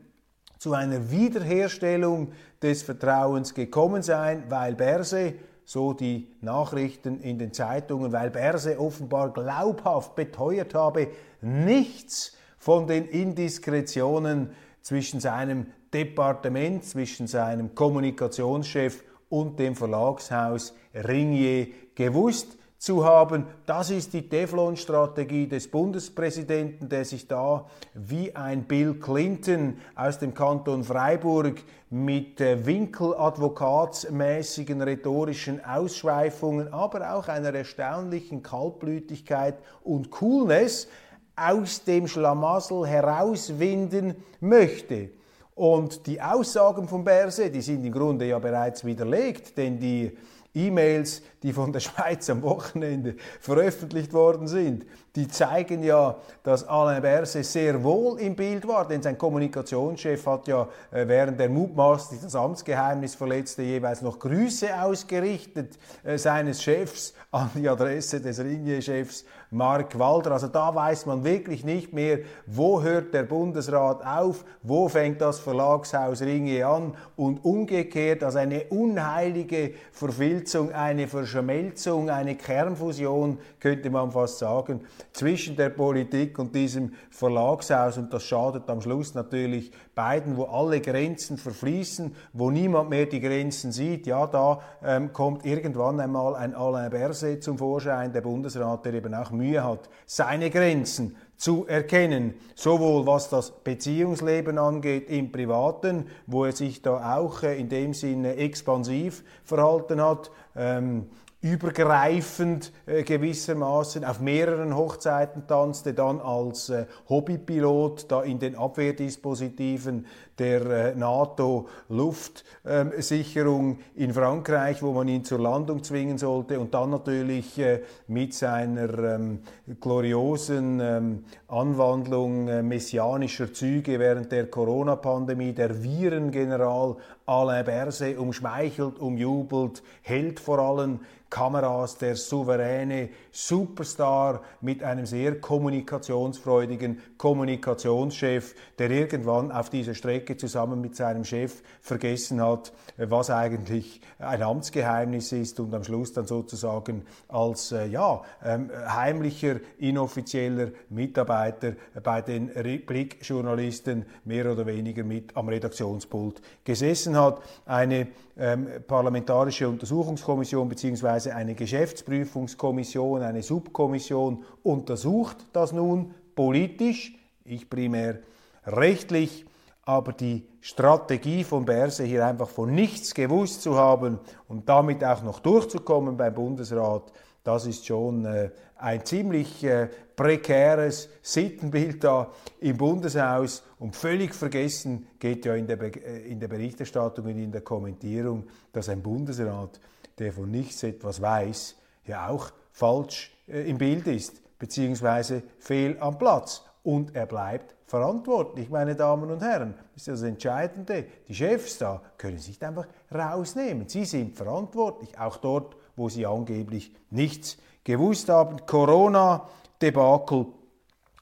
zu 0.58 0.74
einer 0.74 1.10
Wiederherstellung 1.10 2.32
des 2.62 2.82
Vertrauens 2.82 3.54
gekommen 3.54 4.02
sein, 4.02 4.44
weil 4.50 4.74
Berse 4.74 5.34
so 5.66 5.92
die 5.92 6.28
Nachrichten 6.40 7.20
in 7.20 7.38
den 7.38 7.52
Zeitungen, 7.52 8.12
weil 8.12 8.30
Berse 8.30 8.78
offenbar 8.78 9.32
glaubhaft 9.32 10.14
beteuert 10.14 10.74
habe, 10.74 11.08
nichts 11.42 12.36
von 12.56 12.86
den 12.86 13.06
Indiskretionen 13.06 14.50
zwischen 14.80 15.18
seinem 15.18 15.66
Departement, 15.92 16.84
zwischen 16.84 17.26
seinem 17.26 17.74
Kommunikationschef 17.74 19.02
und 19.28 19.58
dem 19.58 19.74
Verlagshaus 19.74 20.72
Ringier 20.94 21.66
gewusst 21.96 22.56
zu 22.78 23.04
haben. 23.04 23.46
Das 23.64 23.90
ist 23.90 24.12
die 24.12 24.28
Teflon-Strategie 24.28 25.46
des 25.46 25.68
Bundespräsidenten, 25.68 26.88
der 26.88 27.04
sich 27.04 27.28
da 27.28 27.66
wie 27.94 28.34
ein 28.36 28.64
Bill 28.64 28.94
Clinton 28.94 29.78
aus 29.94 30.18
dem 30.18 30.34
Kanton 30.34 30.82
Freiburg 30.84 31.62
mit 31.88 32.40
äh, 32.40 32.66
winkeladvokatsmäßigen 32.66 34.82
rhetorischen 34.82 35.64
Ausschweifungen, 35.64 36.72
aber 36.72 37.14
auch 37.14 37.28
einer 37.28 37.54
erstaunlichen 37.54 38.42
Kaltblütigkeit 38.42 39.54
und 39.82 40.10
Coolness 40.10 40.88
aus 41.36 41.84
dem 41.84 42.08
Schlamassel 42.08 42.86
herauswinden 42.86 44.16
möchte. 44.40 45.10
Und 45.54 46.06
die 46.06 46.20
Aussagen 46.20 46.86
von 46.86 47.02
Berse, 47.02 47.50
die 47.50 47.62
sind 47.62 47.82
im 47.84 47.92
Grunde 47.92 48.26
ja 48.26 48.38
bereits 48.38 48.84
widerlegt, 48.84 49.56
denn 49.56 49.78
die 49.78 50.14
E-Mails, 50.56 51.22
die 51.42 51.52
von 51.52 51.72
der 51.72 51.80
Schweiz 51.80 52.28
am 52.30 52.42
Wochenende 52.42 53.14
veröffentlicht 53.40 54.12
worden 54.12 54.48
sind, 54.48 54.86
die 55.14 55.28
zeigen 55.28 55.82
ja, 55.82 56.16
dass 56.42 56.66
Alain 56.66 57.00
Berset 57.02 57.44
sehr 57.44 57.82
wohl 57.82 58.20
im 58.20 58.36
Bild 58.36 58.66
war, 58.66 58.86
denn 58.86 59.02
sein 59.02 59.16
Kommunikationschef 59.16 60.26
hat 60.26 60.48
ja 60.48 60.68
äh, 60.90 61.06
während 61.06 61.38
der 61.40 61.48
mutmaßlich 61.48 62.20
das 62.20 62.34
Amtsgeheimnis 62.34 63.14
verletzte 63.14 63.62
jeweils 63.62 64.02
noch 64.02 64.18
Grüße 64.18 64.68
ausgerichtet 64.82 65.78
äh, 66.04 66.18
seines 66.18 66.62
Chefs 66.62 67.14
an 67.30 67.50
die 67.54 67.68
Adresse 67.68 68.20
des 68.20 68.38
Ringier-Chefs 68.40 69.24
Mark 69.50 69.98
Walder. 69.98 70.32
Also 70.32 70.48
da 70.48 70.74
weiß 70.74 71.06
man 71.06 71.24
wirklich 71.24 71.64
nicht 71.64 71.92
mehr, 71.92 72.20
wo 72.46 72.82
hört 72.82 73.14
der 73.14 73.22
Bundesrat 73.22 74.04
auf, 74.04 74.44
wo 74.62 74.88
fängt 74.88 75.20
das 75.20 75.38
Verlagshaus 75.38 76.22
Ringier 76.22 76.68
an 76.68 76.94
und 77.16 77.44
umgekehrt, 77.44 78.22
also 78.22 78.38
eine 78.38 78.64
unheilige 78.64 79.74
Verfilzung, 79.92 80.72
eine 80.72 81.08
Verschmelzung, 81.08 82.10
eine 82.10 82.34
Kernfusion, 82.34 83.38
könnte 83.60 83.90
man 83.90 84.10
fast 84.10 84.38
sagen, 84.38 84.80
zwischen 85.12 85.56
der 85.56 85.70
Politik 85.70 86.38
und 86.38 86.54
diesem 86.54 86.92
Verlagshaus 87.10 87.98
und 87.98 88.12
das 88.12 88.24
schadet 88.24 88.68
am 88.68 88.80
Schluss 88.80 89.14
natürlich 89.14 89.72
beiden, 89.94 90.36
wo 90.36 90.44
alle 90.44 90.80
Grenzen 90.80 91.38
verfließen, 91.38 92.14
wo 92.32 92.50
niemand 92.50 92.90
mehr 92.90 93.06
die 93.06 93.20
Grenzen 93.20 93.72
sieht. 93.72 94.06
Ja, 94.06 94.26
da 94.26 94.60
ähm, 94.84 95.12
kommt 95.12 95.46
irgendwann 95.46 95.98
einmal 96.00 96.36
ein 96.36 96.54
Alain 96.54 96.90
Berset 96.90 97.42
zum 97.42 97.58
Vorschein, 97.58 98.12
der 98.12 98.20
Bundesrat, 98.20 98.84
der 98.84 98.94
eben 98.94 99.14
auch 99.14 99.30
Mühe 99.36 99.62
hat, 99.62 99.88
seine 100.06 100.50
Grenzen 100.50 101.16
zu 101.36 101.66
erkennen, 101.66 102.34
sowohl 102.54 103.06
was 103.06 103.28
das 103.28 103.50
Beziehungsleben 103.62 104.58
angeht 104.58 105.10
im 105.10 105.30
Privaten, 105.30 106.06
wo 106.26 106.44
er 106.44 106.52
sich 106.52 106.82
da 106.82 107.16
auch 107.16 107.42
äh, 107.42 107.58
in 107.58 107.68
dem 107.68 107.92
Sinne 107.94 108.36
expansiv 108.36 109.22
verhalten 109.44 110.02
hat, 110.02 110.30
ähm, 110.56 111.10
übergreifend 111.42 112.72
äh, 112.86 113.02
gewissermaßen 113.02 114.04
auf 114.04 114.20
mehreren 114.20 114.74
Hochzeiten 114.74 115.46
tanzte, 115.46 115.92
dann 115.94 116.20
als 116.20 116.70
äh, 116.70 116.86
Hobbypilot 117.08 118.10
da 118.10 118.22
in 118.22 118.38
den 118.38 118.56
Abwehrdispositiven 118.56 120.06
der 120.38 120.66
äh, 120.66 120.94
NATO-Luftsicherung 120.94 123.78
in 123.94 124.12
Frankreich, 124.12 124.82
wo 124.82 124.92
man 124.92 125.08
ihn 125.08 125.24
zur 125.24 125.40
Landung 125.40 125.82
zwingen 125.82 126.18
sollte 126.18 126.60
und 126.60 126.74
dann 126.74 126.90
natürlich 126.90 127.58
äh, 127.58 127.80
mit 128.06 128.34
seiner 128.34 128.98
ähm, 128.98 129.38
gloriosen 129.80 130.80
ähm, 130.80 131.24
Anwandlung 131.48 132.48
äh, 132.48 132.62
messianischer 132.62 133.50
Züge 133.52 133.98
während 133.98 134.32
der 134.32 134.46
Corona-Pandemie, 134.46 135.52
der 135.52 135.82
Virengeneral 135.82 136.96
Alain 137.26 137.64
Berset 137.64 138.18
umschmeichelt, 138.18 138.98
umjubelt, 138.98 139.82
hält 140.02 140.38
vor 140.38 140.58
allen 140.58 141.00
Kameras, 141.28 141.98
der 141.98 142.14
souveräne 142.14 143.08
Superstar 143.32 144.42
mit 144.60 144.82
einem 144.82 145.06
sehr 145.06 145.40
kommunikationsfreudigen 145.40 147.00
Kommunikationschef, 147.18 148.54
der 148.78 148.90
irgendwann 148.90 149.50
auf 149.50 149.68
dieser 149.68 149.94
Strecke 149.94 150.25
zusammen 150.34 150.80
mit 150.80 150.96
seinem 150.96 151.24
Chef 151.24 151.62
vergessen 151.80 152.42
hat, 152.42 152.72
was 152.96 153.30
eigentlich 153.30 154.00
ein 154.18 154.42
Amtsgeheimnis 154.42 155.32
ist 155.32 155.60
und 155.60 155.74
am 155.74 155.84
Schluss 155.84 156.12
dann 156.12 156.26
sozusagen 156.26 157.04
als 157.28 157.72
äh, 157.72 157.86
ja, 157.86 158.22
ähm, 158.44 158.70
heimlicher, 158.88 159.60
inoffizieller 159.78 160.70
Mitarbeiter 160.88 161.74
bei 162.02 162.22
den 162.22 162.50
Blickjournalisten 162.86 164.06
mehr 164.24 164.50
oder 164.50 164.66
weniger 164.66 165.04
mit 165.04 165.36
am 165.36 165.48
Redaktionspult 165.48 166.40
gesessen 166.64 167.16
hat. 167.16 167.40
Eine 167.66 168.08
ähm, 168.38 168.68
parlamentarische 168.86 169.68
Untersuchungskommission 169.68 170.68
bzw. 170.68 171.30
eine 171.30 171.54
Geschäftsprüfungskommission, 171.54 173.22
eine 173.22 173.42
Subkommission 173.42 174.44
untersucht 174.62 175.36
das 175.52 175.72
nun 175.72 176.14
politisch, 176.34 177.14
ich 177.44 177.70
primär 177.70 178.18
rechtlich, 178.66 179.46
aber 179.86 180.12
die 180.12 180.44
Strategie 180.60 181.44
von 181.44 181.64
Berse 181.64 182.02
hier 182.02 182.26
einfach 182.26 182.48
von 182.48 182.74
nichts 182.74 183.14
gewusst 183.14 183.62
zu 183.62 183.76
haben 183.76 184.18
und 184.48 184.68
damit 184.68 185.02
auch 185.04 185.22
noch 185.22 185.38
durchzukommen 185.38 186.16
beim 186.16 186.34
Bundesrat, 186.34 187.12
das 187.44 187.66
ist 187.66 187.86
schon 187.86 188.24
äh, 188.24 188.50
ein 188.74 189.04
ziemlich 189.04 189.62
äh, 189.62 189.88
prekäres 190.16 191.08
Sittenbild 191.22 192.02
da 192.02 192.32
im 192.58 192.76
Bundeshaus 192.76 193.62
und 193.78 193.94
völlig 193.94 194.34
vergessen 194.34 195.06
geht 195.20 195.44
ja 195.44 195.54
in 195.54 195.68
der, 195.68 195.76
Be 195.76 195.92
äh, 196.04 196.28
in 196.28 196.40
der 196.40 196.48
Berichterstattung 196.48 197.26
und 197.26 197.38
in 197.38 197.52
der 197.52 197.60
Kommentierung, 197.60 198.48
dass 198.72 198.88
ein 198.88 199.00
Bundesrat, 199.00 199.78
der 200.18 200.32
von 200.32 200.50
nichts 200.50 200.82
etwas 200.82 201.22
weiß, 201.22 201.76
ja 202.06 202.28
auch 202.28 202.50
falsch 202.72 203.32
im 203.46 203.78
Bild 203.78 204.08
ist, 204.08 204.42
beziehungsweise 204.58 205.44
fehl 205.60 205.96
am 206.00 206.18
Platz. 206.18 206.64
Und 206.82 207.14
er 207.14 207.26
bleibt 207.26 207.75
verantwortlich, 207.86 208.68
meine 208.68 208.96
Damen 208.96 209.30
und 209.30 209.42
Herren. 209.42 209.74
Das 209.94 210.02
ist 210.02 210.08
das 210.08 210.22
Entscheidende. 210.22 211.06
Die 211.28 211.34
Chefs 211.34 211.78
da 211.78 212.02
können 212.18 212.38
sich 212.38 212.62
einfach 212.62 212.86
rausnehmen. 213.14 213.88
Sie 213.88 214.04
sind 214.04 214.36
verantwortlich, 214.36 215.18
auch 215.18 215.36
dort, 215.36 215.76
wo 215.94 216.08
sie 216.08 216.26
angeblich 216.26 216.92
nichts 217.10 217.58
gewusst 217.84 218.28
haben. 218.28 218.66
Corona-Debakel, 218.66 220.46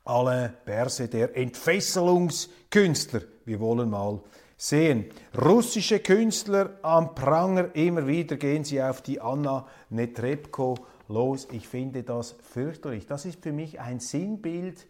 alle 0.04 0.54
Berse 0.64 1.08
der 1.08 1.36
Entfesselungskünstler. 1.36 3.20
Wir 3.44 3.60
wollen 3.60 3.90
mal 3.90 4.20
sehen. 4.56 5.06
Russische 5.38 6.00
Künstler 6.00 6.78
am 6.82 7.14
Pranger, 7.14 7.74
immer 7.74 8.06
wieder 8.06 8.36
gehen 8.36 8.64
sie 8.64 8.82
auf 8.82 9.02
die 9.02 9.20
Anna 9.20 9.66
Netrebko 9.90 10.76
los. 11.08 11.46
Ich 11.52 11.68
finde 11.68 12.02
das 12.02 12.34
fürchterlich. 12.42 13.06
Das 13.06 13.26
ist 13.26 13.42
für 13.42 13.52
mich 13.52 13.80
ein 13.80 14.00
Sinnbild 14.00 14.86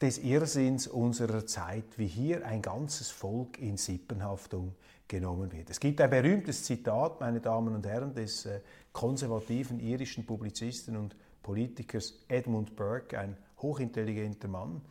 des 0.00 0.18
Irrsinns 0.18 0.86
unserer 0.86 1.44
Zeit, 1.46 1.98
wie 1.98 2.06
hier 2.06 2.46
ein 2.46 2.62
ganzes 2.62 3.10
Volk 3.10 3.58
in 3.58 3.76
Sippenhaftung 3.76 4.74
genommen 5.08 5.50
wird. 5.52 5.70
Es 5.70 5.80
gibt 5.80 6.00
ein 6.00 6.10
berühmtes 6.10 6.62
Zitat, 6.62 7.20
meine 7.20 7.40
Damen 7.40 7.74
und 7.74 7.86
Herren, 7.86 8.14
des 8.14 8.46
äh, 8.46 8.60
konservativen 8.92 9.80
irischen 9.80 10.24
Publizisten 10.24 10.96
und 10.96 11.16
Politikers 11.42 12.24
Edmund 12.28 12.76
Burke, 12.76 13.18
ein 13.18 13.36
hochintelligenter 13.58 14.48
Mann, 14.48 14.82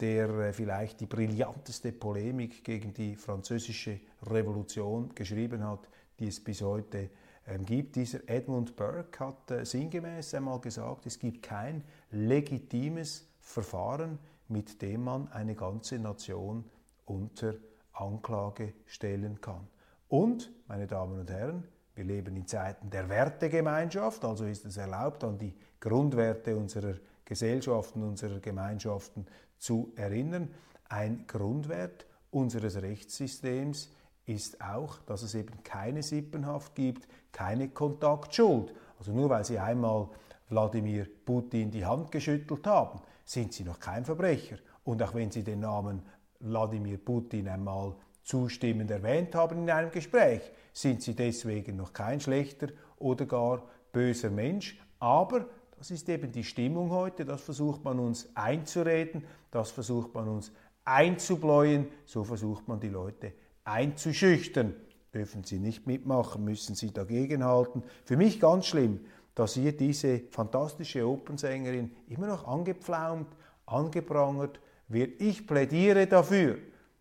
der 0.00 0.28
äh, 0.30 0.52
vielleicht 0.52 1.00
die 1.00 1.06
brillanteste 1.06 1.92
Polemik 1.92 2.64
gegen 2.64 2.92
die 2.94 3.14
französische 3.14 4.00
Revolution 4.26 5.14
geschrieben 5.14 5.64
hat, 5.64 5.88
die 6.18 6.28
es 6.28 6.42
bis 6.42 6.62
heute 6.62 7.10
ähm, 7.46 7.64
gibt. 7.64 7.94
Dieser 7.94 8.28
Edmund 8.28 8.74
Burke 8.74 9.20
hat 9.20 9.50
äh, 9.50 9.64
sinngemäß 9.64 10.34
einmal 10.34 10.60
gesagt, 10.60 11.06
es 11.06 11.18
gibt 11.18 11.42
kein 11.42 11.84
legitimes 12.10 13.28
Verfahren, 13.40 14.18
mit 14.48 14.82
dem 14.82 15.04
man 15.04 15.28
eine 15.32 15.54
ganze 15.54 15.98
Nation 15.98 16.64
unter 17.04 17.54
Anklage 17.92 18.74
stellen 18.86 19.40
kann. 19.40 19.66
Und, 20.08 20.50
meine 20.66 20.86
Damen 20.86 21.20
und 21.20 21.30
Herren, 21.30 21.64
wir 21.94 22.04
leben 22.04 22.36
in 22.36 22.46
Zeiten 22.46 22.90
der 22.90 23.08
Wertegemeinschaft, 23.08 24.24
also 24.24 24.44
ist 24.44 24.64
es 24.64 24.76
erlaubt, 24.76 25.24
an 25.24 25.38
die 25.38 25.54
Grundwerte 25.80 26.56
unserer 26.56 26.94
Gesellschaften, 27.24 28.02
unserer 28.02 28.40
Gemeinschaften 28.40 29.26
zu 29.58 29.92
erinnern. 29.96 30.48
Ein 30.88 31.26
Grundwert 31.26 32.06
unseres 32.30 32.80
Rechtssystems 32.80 33.90
ist 34.26 34.62
auch, 34.62 34.98
dass 35.00 35.22
es 35.22 35.34
eben 35.34 35.62
keine 35.62 36.02
Sippenhaft 36.02 36.74
gibt, 36.74 37.08
keine 37.32 37.68
Kontaktschuld. 37.68 38.72
Also 38.98 39.12
nur 39.12 39.28
weil 39.28 39.44
Sie 39.44 39.58
einmal 39.58 40.08
Wladimir 40.48 41.06
Putin 41.24 41.70
die 41.70 41.84
Hand 41.84 42.10
geschüttelt 42.10 42.66
haben, 42.66 43.00
sind 43.28 43.52
Sie 43.52 43.62
noch 43.62 43.78
kein 43.78 44.06
Verbrecher. 44.06 44.56
Und 44.84 45.02
auch 45.02 45.14
wenn 45.14 45.30
Sie 45.30 45.42
den 45.42 45.60
Namen 45.60 46.02
Wladimir 46.40 46.96
Putin 46.96 47.46
einmal 47.48 47.94
zustimmend 48.22 48.90
erwähnt 48.90 49.34
haben 49.34 49.58
in 49.58 49.70
einem 49.70 49.90
Gespräch, 49.90 50.40
sind 50.72 51.02
Sie 51.02 51.14
deswegen 51.14 51.76
noch 51.76 51.92
kein 51.92 52.20
schlechter 52.20 52.68
oder 52.96 53.26
gar 53.26 53.64
böser 53.92 54.30
Mensch. 54.30 54.80
Aber 54.98 55.46
das 55.76 55.90
ist 55.90 56.08
eben 56.08 56.32
die 56.32 56.42
Stimmung 56.42 56.90
heute, 56.90 57.26
das 57.26 57.42
versucht 57.42 57.84
man 57.84 57.98
uns 57.98 58.30
einzureden, 58.34 59.24
das 59.50 59.70
versucht 59.70 60.14
man 60.14 60.26
uns 60.26 60.50
einzubläuen, 60.84 61.88
so 62.06 62.24
versucht 62.24 62.66
man 62.66 62.80
die 62.80 62.88
Leute 62.88 63.34
einzuschüchtern. 63.64 64.74
Dürfen 65.12 65.44
sie 65.44 65.58
nicht 65.58 65.86
mitmachen, 65.86 66.44
müssen 66.44 66.74
sie 66.74 66.92
dagegenhalten. 66.92 67.82
Für 68.04 68.16
mich 68.16 68.40
ganz 68.40 68.66
schlimm, 68.66 69.00
dass 69.38 69.54
hier 69.54 69.70
diese 69.70 70.22
fantastische 70.32 71.06
Opernsängerin 71.06 71.92
immer 72.08 72.26
noch 72.26 72.48
angepflaumt, 72.48 73.28
angeprangert 73.66 74.58
wird. 74.88 75.20
Ich 75.20 75.46
plädiere 75.46 76.08
dafür, 76.08 76.58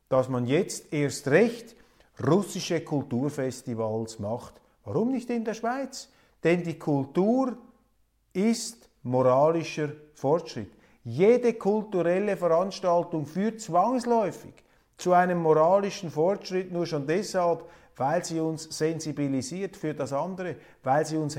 dass 0.07 0.29
man 0.29 0.45
jetzt 0.45 0.93
erst 0.93 1.27
recht 1.29 1.75
russische 2.23 2.81
Kulturfestivals 2.81 4.19
macht. 4.19 4.61
Warum 4.85 5.13
nicht 5.13 5.31
in 5.31 5.45
der 5.45 5.55
Schweiz? 5.55 6.09
Denn 6.43 6.61
die 6.61 6.77
Kultur 6.77 7.57
ist 8.33 8.87
moralischer 9.01 9.89
Fortschritt. 10.13 10.69
Jede 11.03 11.55
kulturelle 11.55 12.37
Veranstaltung 12.37 13.25
führt 13.25 13.61
zwangsläufig 13.61 14.53
zu 14.95 15.11
einem 15.11 15.39
moralischen 15.39 16.11
Fortschritt, 16.11 16.71
nur 16.71 16.85
schon 16.85 17.07
deshalb, 17.07 17.63
weil 17.95 18.23
sie 18.23 18.39
uns 18.39 18.65
sensibilisiert 18.65 19.75
für 19.75 19.95
das 19.95 20.13
andere, 20.13 20.55
weil 20.83 21.03
sie 21.03 21.17
uns 21.17 21.35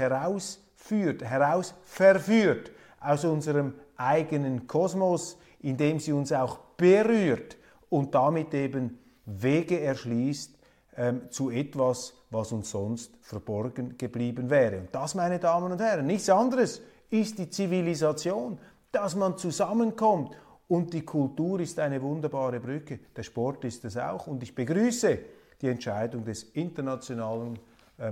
herausführt, 0.90 1.22
herausverführt 1.22 2.72
aus 3.00 3.24
unserem 3.24 3.74
eigenen 3.96 4.66
Kosmos, 4.66 5.38
indem 5.60 5.98
sie 5.98 6.12
uns 6.12 6.32
auch 6.32 6.58
berührt 6.76 7.56
und 7.88 8.14
damit 8.14 8.54
eben 8.54 8.98
Wege 9.24 9.80
erschließt 9.80 10.58
ähm, 10.96 11.30
zu 11.30 11.50
etwas, 11.50 12.14
was 12.30 12.52
uns 12.52 12.70
sonst 12.70 13.16
verborgen 13.22 13.96
geblieben 13.98 14.50
wäre. 14.50 14.78
Und 14.78 14.94
das, 14.94 15.14
meine 15.14 15.38
Damen 15.38 15.72
und 15.72 15.80
Herren, 15.80 16.06
nichts 16.06 16.28
anderes 16.28 16.80
ist 17.10 17.38
die 17.38 17.50
Zivilisation, 17.50 18.58
dass 18.92 19.14
man 19.14 19.36
zusammenkommt. 19.36 20.36
Und 20.68 20.92
die 20.92 21.04
Kultur 21.04 21.60
ist 21.60 21.78
eine 21.78 22.02
wunderbare 22.02 22.60
Brücke. 22.60 23.00
Der 23.16 23.22
Sport 23.22 23.64
ist 23.64 23.84
es 23.86 23.96
auch. 23.96 24.26
Und 24.26 24.42
ich 24.42 24.54
begrüße 24.54 25.18
die 25.62 25.68
Entscheidung 25.68 26.24
des 26.24 26.42
Internationalen 26.42 27.58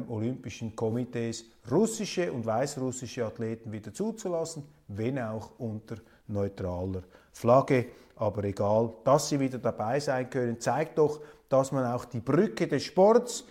Olympischen 0.08 0.74
Komitees, 0.74 1.44
russische 1.70 2.32
und 2.32 2.44
weißrussische 2.44 3.24
Athleten 3.24 3.70
wieder 3.70 3.94
zuzulassen, 3.94 4.64
wenn 4.88 5.18
auch 5.18 5.52
unter 5.58 5.96
neutraler 6.26 7.02
Flagge. 7.32 7.86
Aber 8.16 8.42
egal, 8.44 8.92
dass 9.04 9.28
sie 9.28 9.38
wieder 9.38 9.58
dabei 9.58 10.00
sein 10.00 10.28
können, 10.28 10.60
zeigt 10.60 10.98
doch, 10.98 11.20
dass 11.48 11.70
man 11.70 11.86
auch 11.86 12.04
die 12.04 12.20
Brücke 12.20 12.66
des 12.66 12.82
Sports, 12.82 13.44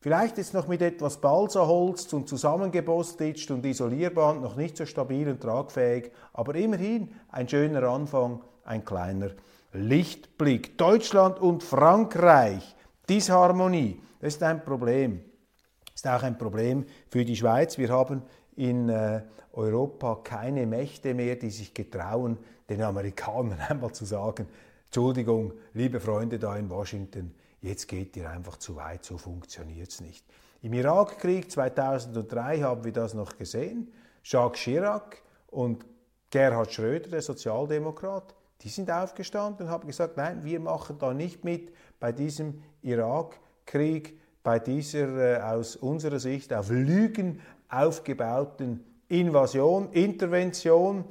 vielleicht 0.00 0.38
jetzt 0.38 0.54
noch 0.54 0.68
mit 0.68 0.80
etwas 0.80 1.20
Balsaholz 1.20 2.10
und 2.14 2.28
zusammengebostitcht 2.28 3.50
und 3.50 3.66
Isolierband, 3.66 4.40
noch 4.40 4.56
nicht 4.56 4.78
so 4.78 4.86
stabil 4.86 5.28
und 5.28 5.40
tragfähig, 5.42 6.12
aber 6.32 6.54
immerhin 6.54 7.10
ein 7.28 7.48
schöner 7.48 7.82
Anfang, 7.82 8.40
ein 8.64 8.84
kleiner 8.84 9.32
Lichtblick. 9.74 10.78
Deutschland 10.78 11.38
und 11.40 11.62
Frankreich, 11.62 12.74
Disharmonie, 13.08 14.00
das 14.20 14.36
ist 14.36 14.42
ein 14.42 14.64
Problem. 14.64 15.20
Ist 15.94 16.08
auch 16.08 16.22
ein 16.22 16.36
Problem 16.36 16.84
für 17.08 17.24
die 17.24 17.36
Schweiz. 17.36 17.78
Wir 17.78 17.88
haben 17.90 18.22
in 18.56 18.88
äh, 18.88 19.22
Europa 19.52 20.20
keine 20.24 20.66
Mächte 20.66 21.14
mehr, 21.14 21.36
die 21.36 21.50
sich 21.50 21.72
getrauen, 21.72 22.38
den 22.68 22.82
Amerikanern 22.82 23.60
einmal 23.68 23.92
zu 23.92 24.04
sagen, 24.04 24.48
Entschuldigung, 24.86 25.52
liebe 25.72 26.00
Freunde 26.00 26.38
da 26.38 26.56
in 26.56 26.70
Washington, 26.70 27.34
jetzt 27.60 27.88
geht 27.88 28.16
ihr 28.16 28.30
einfach 28.30 28.58
zu 28.58 28.76
weit, 28.76 29.04
so 29.04 29.18
funktioniert 29.18 29.90
es 29.90 30.00
nicht. 30.00 30.24
Im 30.62 30.72
Irakkrieg 30.72 31.50
2003 31.50 32.60
haben 32.60 32.84
wir 32.84 32.92
das 32.92 33.12
noch 33.14 33.36
gesehen. 33.36 33.92
Jacques 34.22 34.60
Chirac 34.60 35.22
und 35.48 35.84
Gerhard 36.30 36.72
Schröder, 36.72 37.10
der 37.10 37.22
Sozialdemokrat, 37.22 38.34
die 38.62 38.68
sind 38.68 38.90
aufgestanden 38.90 39.66
und 39.66 39.72
haben 39.72 39.86
gesagt, 39.86 40.16
nein, 40.16 40.42
wir 40.42 40.58
machen 40.58 40.96
da 40.98 41.12
nicht 41.12 41.44
mit 41.44 41.72
bei 42.00 42.12
diesem 42.12 42.62
Irakkrieg, 42.82 44.18
bei 44.44 44.60
dieser 44.60 45.40
äh, 45.40 45.42
aus 45.42 45.74
unserer 45.74 46.20
Sicht 46.20 46.54
auf 46.54 46.70
Lügen 46.70 47.40
aufgebauten 47.68 48.84
Invasion, 49.08 49.90
Intervention 49.90 51.04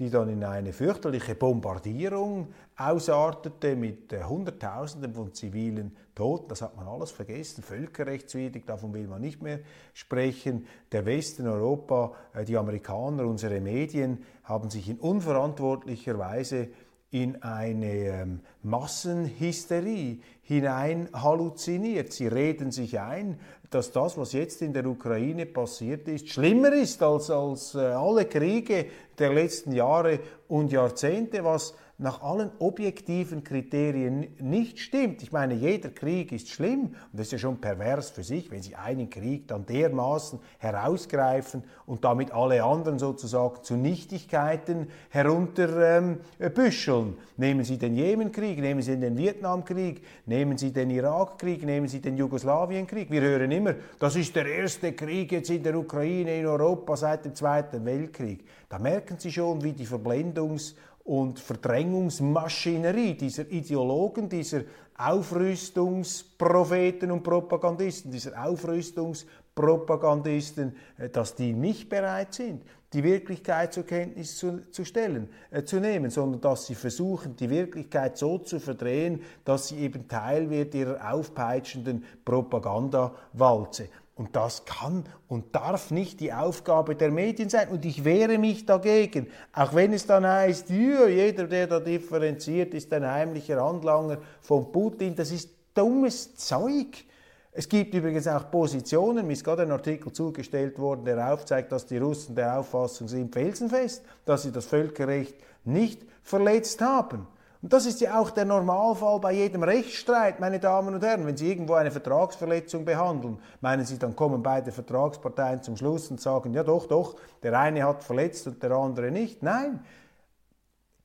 die 0.00 0.08
dann 0.08 0.30
in 0.30 0.42
eine 0.42 0.72
fürchterliche 0.72 1.34
Bombardierung 1.34 2.54
ausartete 2.74 3.76
mit 3.76 4.10
äh, 4.14 4.24
Hunderttausenden 4.24 5.12
von 5.12 5.34
zivilen 5.34 5.94
Toten. 6.14 6.48
Das 6.48 6.62
hat 6.62 6.74
man 6.74 6.88
alles 6.88 7.10
vergessen. 7.10 7.62
Völkerrechtswidrig, 7.62 8.64
davon 8.64 8.94
will 8.94 9.06
man 9.06 9.20
nicht 9.20 9.42
mehr 9.42 9.60
sprechen. 9.92 10.66
Der 10.90 11.04
Westen, 11.04 11.46
Europa, 11.46 12.14
äh, 12.32 12.46
die 12.46 12.56
Amerikaner, 12.56 13.26
unsere 13.26 13.60
Medien 13.60 14.24
haben 14.42 14.70
sich 14.70 14.88
in 14.88 14.96
unverantwortlicher 14.96 16.18
Weise 16.18 16.68
in 17.10 17.42
eine 17.42 17.92
ähm, 17.92 18.40
Massenhysterie 18.62 20.20
hinein 20.42 21.08
halluziniert. 21.12 22.12
Sie 22.12 22.28
reden 22.28 22.70
sich 22.70 23.00
ein, 23.00 23.38
dass 23.70 23.92
das, 23.92 24.16
was 24.16 24.32
jetzt 24.32 24.62
in 24.62 24.72
der 24.72 24.86
Ukraine 24.86 25.46
passiert 25.46 26.08
ist, 26.08 26.28
schlimmer 26.28 26.72
ist 26.72 27.02
als, 27.02 27.30
als 27.30 27.74
äh, 27.74 27.78
alle 27.78 28.26
Kriege 28.26 28.86
der 29.18 29.32
letzten 29.32 29.72
Jahre 29.72 30.20
und 30.48 30.72
Jahrzehnte, 30.72 31.44
was 31.44 31.74
nach 32.00 32.22
allen 32.22 32.50
objektiven 32.58 33.44
Kriterien 33.44 34.26
nicht 34.40 34.78
stimmt. 34.78 35.22
Ich 35.22 35.32
meine, 35.32 35.52
jeder 35.54 35.90
Krieg 35.90 36.32
ist 36.32 36.48
schlimm 36.48 36.86
und 36.86 37.12
das 37.12 37.26
ist 37.26 37.32
ja 37.32 37.38
schon 37.38 37.60
pervers 37.60 38.08
für 38.10 38.22
sich, 38.24 38.50
wenn 38.50 38.62
Sie 38.62 38.74
einen 38.74 39.10
Krieg 39.10 39.46
dann 39.48 39.66
dermaßen 39.66 40.40
herausgreifen 40.58 41.62
und 41.84 42.02
damit 42.04 42.32
alle 42.32 42.64
anderen 42.64 42.98
sozusagen 42.98 43.62
zu 43.62 43.76
Nichtigkeiten 43.76 44.86
herunterbüscheln. 45.10 47.08
Ähm, 47.08 47.16
nehmen 47.36 47.64
Sie 47.64 47.76
den 47.76 47.94
Jemenkrieg, 47.94 48.58
nehmen 48.60 48.80
Sie 48.80 48.98
den 48.98 49.18
Vietnamkrieg, 49.18 50.02
nehmen 50.24 50.56
Sie 50.56 50.72
den 50.72 50.88
Irakkrieg, 50.88 51.64
nehmen 51.66 51.88
Sie 51.88 52.00
den 52.00 52.16
Jugoslawienkrieg. 52.16 53.10
Wir 53.10 53.20
hören 53.20 53.50
immer, 53.50 53.74
das 53.98 54.16
ist 54.16 54.34
der 54.34 54.46
erste 54.46 54.94
Krieg 54.94 55.32
jetzt 55.32 55.50
in 55.50 55.62
der 55.62 55.76
Ukraine, 55.76 56.40
in 56.40 56.46
Europa 56.46 56.96
seit 56.96 57.26
dem 57.26 57.34
Zweiten 57.34 57.84
Weltkrieg. 57.84 58.46
Da 58.70 58.78
merken 58.78 59.16
Sie 59.18 59.30
schon, 59.30 59.62
wie 59.62 59.72
die 59.72 59.86
Verblendungs- 59.86 60.74
und 61.04 61.38
Verdrängungsmaschinerie 61.38 63.14
dieser 63.14 63.48
Ideologen, 63.50 64.28
dieser 64.28 64.64
Aufrüstungspropheten 64.96 67.10
und 67.10 67.22
Propagandisten, 67.22 68.12
dieser 68.12 68.44
Aufrüstungspropagandisten, 68.44 70.76
äh, 70.98 71.08
dass 71.08 71.34
die 71.34 71.54
nicht 71.54 71.88
bereit 71.88 72.34
sind, 72.34 72.62
die 72.92 73.04
Wirklichkeit 73.04 73.72
zur 73.72 73.84
Kenntnis 73.84 74.36
zu, 74.36 74.70
zu 74.70 74.84
stellen, 74.84 75.30
äh, 75.50 75.62
zu 75.62 75.80
nehmen, 75.80 76.10
sondern 76.10 76.42
dass 76.42 76.66
sie 76.66 76.74
versuchen, 76.74 77.36
die 77.36 77.48
Wirklichkeit 77.48 78.18
so 78.18 78.36
zu 78.38 78.60
verdrehen, 78.60 79.22
dass 79.44 79.68
sie 79.68 79.78
eben 79.78 80.08
Teil 80.08 80.50
wird 80.50 80.74
ihrer 80.74 81.12
aufpeitschenden 81.12 82.04
Propagandawalze. 82.24 83.88
Und 84.20 84.36
das 84.36 84.66
kann 84.66 85.04
und 85.28 85.56
darf 85.56 85.90
nicht 85.90 86.20
die 86.20 86.30
Aufgabe 86.30 86.94
der 86.94 87.10
Medien 87.10 87.48
sein. 87.48 87.70
Und 87.70 87.86
ich 87.86 88.04
wehre 88.04 88.36
mich 88.36 88.66
dagegen. 88.66 89.28
Auch 89.54 89.74
wenn 89.74 89.94
es 89.94 90.04
dann 90.04 90.26
heißt, 90.26 90.68
jeder, 90.68 91.44
der 91.46 91.66
da 91.66 91.80
differenziert, 91.80 92.74
ist 92.74 92.92
ein 92.92 93.10
heimlicher 93.10 93.64
Handlanger 93.64 94.18
von 94.42 94.70
Putin. 94.70 95.16
Das 95.16 95.30
ist 95.30 95.48
dummes 95.72 96.34
Zeug. 96.34 97.06
Es 97.52 97.66
gibt 97.66 97.94
übrigens 97.94 98.28
auch 98.28 98.50
Positionen, 98.50 99.26
mir 99.26 99.32
ist 99.32 99.42
gerade 99.42 99.62
ein 99.62 99.70
Artikel 99.70 100.12
zugestellt 100.12 100.78
worden, 100.78 101.06
der 101.06 101.32
aufzeigt, 101.32 101.72
dass 101.72 101.86
die 101.86 101.96
Russen 101.96 102.34
der 102.34 102.58
Auffassung 102.58 103.08
sind 103.08 103.32
felsenfest, 103.32 104.04
dass 104.26 104.42
sie 104.42 104.52
das 104.52 104.66
Völkerrecht 104.66 105.34
nicht 105.64 106.02
verletzt 106.22 106.82
haben. 106.82 107.26
Und 107.62 107.72
das 107.72 107.84
ist 107.84 108.00
ja 108.00 108.18
auch 108.18 108.30
der 108.30 108.46
Normalfall 108.46 109.20
bei 109.20 109.32
jedem 109.32 109.62
Rechtsstreit, 109.62 110.40
meine 110.40 110.58
Damen 110.58 110.94
und 110.94 111.04
Herren. 111.04 111.26
Wenn 111.26 111.36
Sie 111.36 111.50
irgendwo 111.50 111.74
eine 111.74 111.90
Vertragsverletzung 111.90 112.86
behandeln, 112.86 113.38
meinen 113.60 113.84
Sie, 113.84 113.98
dann 113.98 114.16
kommen 114.16 114.42
beide 114.42 114.72
Vertragsparteien 114.72 115.62
zum 115.62 115.76
Schluss 115.76 116.10
und 116.10 116.20
sagen, 116.20 116.54
ja 116.54 116.62
doch, 116.62 116.86
doch, 116.86 117.16
der 117.42 117.58
eine 117.58 117.84
hat 117.84 118.02
verletzt 118.02 118.46
und 118.46 118.62
der 118.62 118.70
andere 118.70 119.10
nicht. 119.10 119.42
Nein, 119.42 119.84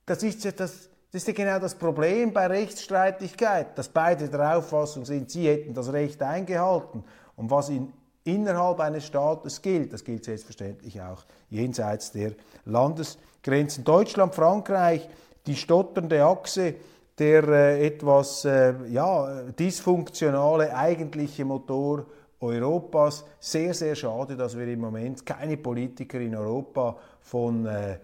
das 0.06 0.22
ist 0.22 0.44
ja 0.44 0.52
das, 0.52 0.88
das 1.12 1.22
ist 1.22 1.28
ja 1.28 1.34
genau 1.34 1.58
das 1.58 1.74
Problem 1.74 2.32
bei 2.32 2.46
Rechtsstreitigkeit, 2.46 3.76
dass 3.76 3.88
beide 3.88 4.28
der 4.28 4.56
Auffassung 4.56 5.04
sind, 5.04 5.30
sie 5.30 5.48
hätten 5.48 5.74
das 5.74 5.92
Recht 5.92 6.22
eingehalten. 6.22 7.04
Und 7.36 7.50
was 7.50 7.68
in, 7.68 7.92
innerhalb 8.24 8.80
eines 8.80 9.04
Staates 9.04 9.60
gilt, 9.60 9.92
das 9.92 10.04
gilt 10.04 10.24
selbstverständlich 10.24 11.02
auch 11.02 11.24
jenseits 11.50 12.12
der 12.12 12.32
Landesgrenzen. 12.64 13.84
Deutschland, 13.84 14.34
Frankreich, 14.34 15.08
die 15.46 15.56
stotternde 15.56 16.24
Achse, 16.24 16.74
der 17.18 17.44
äh, 17.44 17.86
etwas 17.86 18.44
äh, 18.44 18.74
ja, 18.88 19.42
dysfunktionale 19.58 20.76
eigentliche 20.76 21.44
Motor 21.44 22.06
Europas. 22.40 23.24
Sehr, 23.40 23.72
sehr 23.74 23.94
schade, 23.94 24.36
dass 24.36 24.56
wir 24.56 24.66
im 24.68 24.80
Moment 24.80 25.24
keine 25.24 25.56
Politiker 25.56 26.20
in 26.20 26.36
Europa 26.36 26.96
von, 27.20 27.66
äh, 27.66 27.98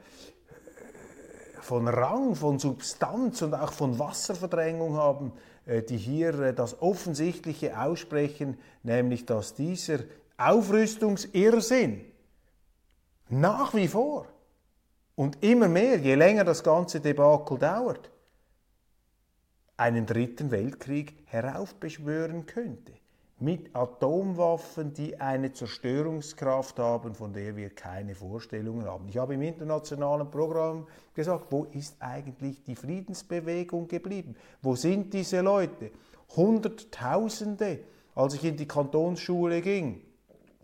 von 1.61 1.89
Rang, 1.89 2.35
von 2.35 2.59
Substanz 2.59 3.43
und 3.43 3.55
auch 3.55 3.73
von 3.73 3.99
Wasserverdrängung 3.99 4.97
haben, 4.97 5.33
äh, 5.67 5.83
die 5.83 5.99
hier 5.99 6.39
äh, 6.41 6.55
das 6.55 6.81
Offensichtliche 6.81 7.79
aussprechen, 7.79 8.59
nämlich 8.83 9.27
dass 9.27 9.55
dieser 9.55 9.99
Aufrüstungsirrsinn 10.39 12.01
nach 13.29 13.75
wie 13.75 13.89
vor 13.89 14.27
und 15.15 15.43
immer 15.43 15.69
mehr, 15.69 15.99
je 15.99 16.15
länger 16.15 16.45
das 16.45 16.63
ganze 16.63 17.01
Debakel 17.01 17.59
dauert, 17.59 18.11
einen 19.77 20.07
dritten 20.07 20.51
Weltkrieg 20.51 21.15
heraufbeschwören 21.27 22.47
könnte. 22.47 22.93
Mit 23.39 23.75
Atomwaffen, 23.75 24.93
die 24.93 25.21
eine 25.21 25.53
Zerstörungskraft 25.53 26.79
haben, 26.79 27.13
von 27.15 27.33
der 27.33 27.57
wir 27.57 27.71
keine 27.71 28.15
Vorstellungen 28.15 28.87
haben. 28.87 29.09
Ich 29.09 29.19
habe 29.19 29.35
im 29.35 29.43
internationalen 29.43 30.31
Programm 30.31 30.87
gesagt, 31.13 31.47
wo 31.51 31.65
ist 31.65 31.97
eigentlich 31.99 32.63
die 32.63 32.77
Friedensbewegung 32.77 33.89
geblieben? 33.89 34.37
Wo 34.63 34.77
sind 34.77 35.13
diese 35.13 35.41
Leute? 35.41 35.91
Hunderttausende, 36.37 37.81
als 38.15 38.35
ich 38.35 38.45
in 38.45 38.57
die 38.57 38.69
Kantonsschule 38.69 39.61
ging, 39.61 40.01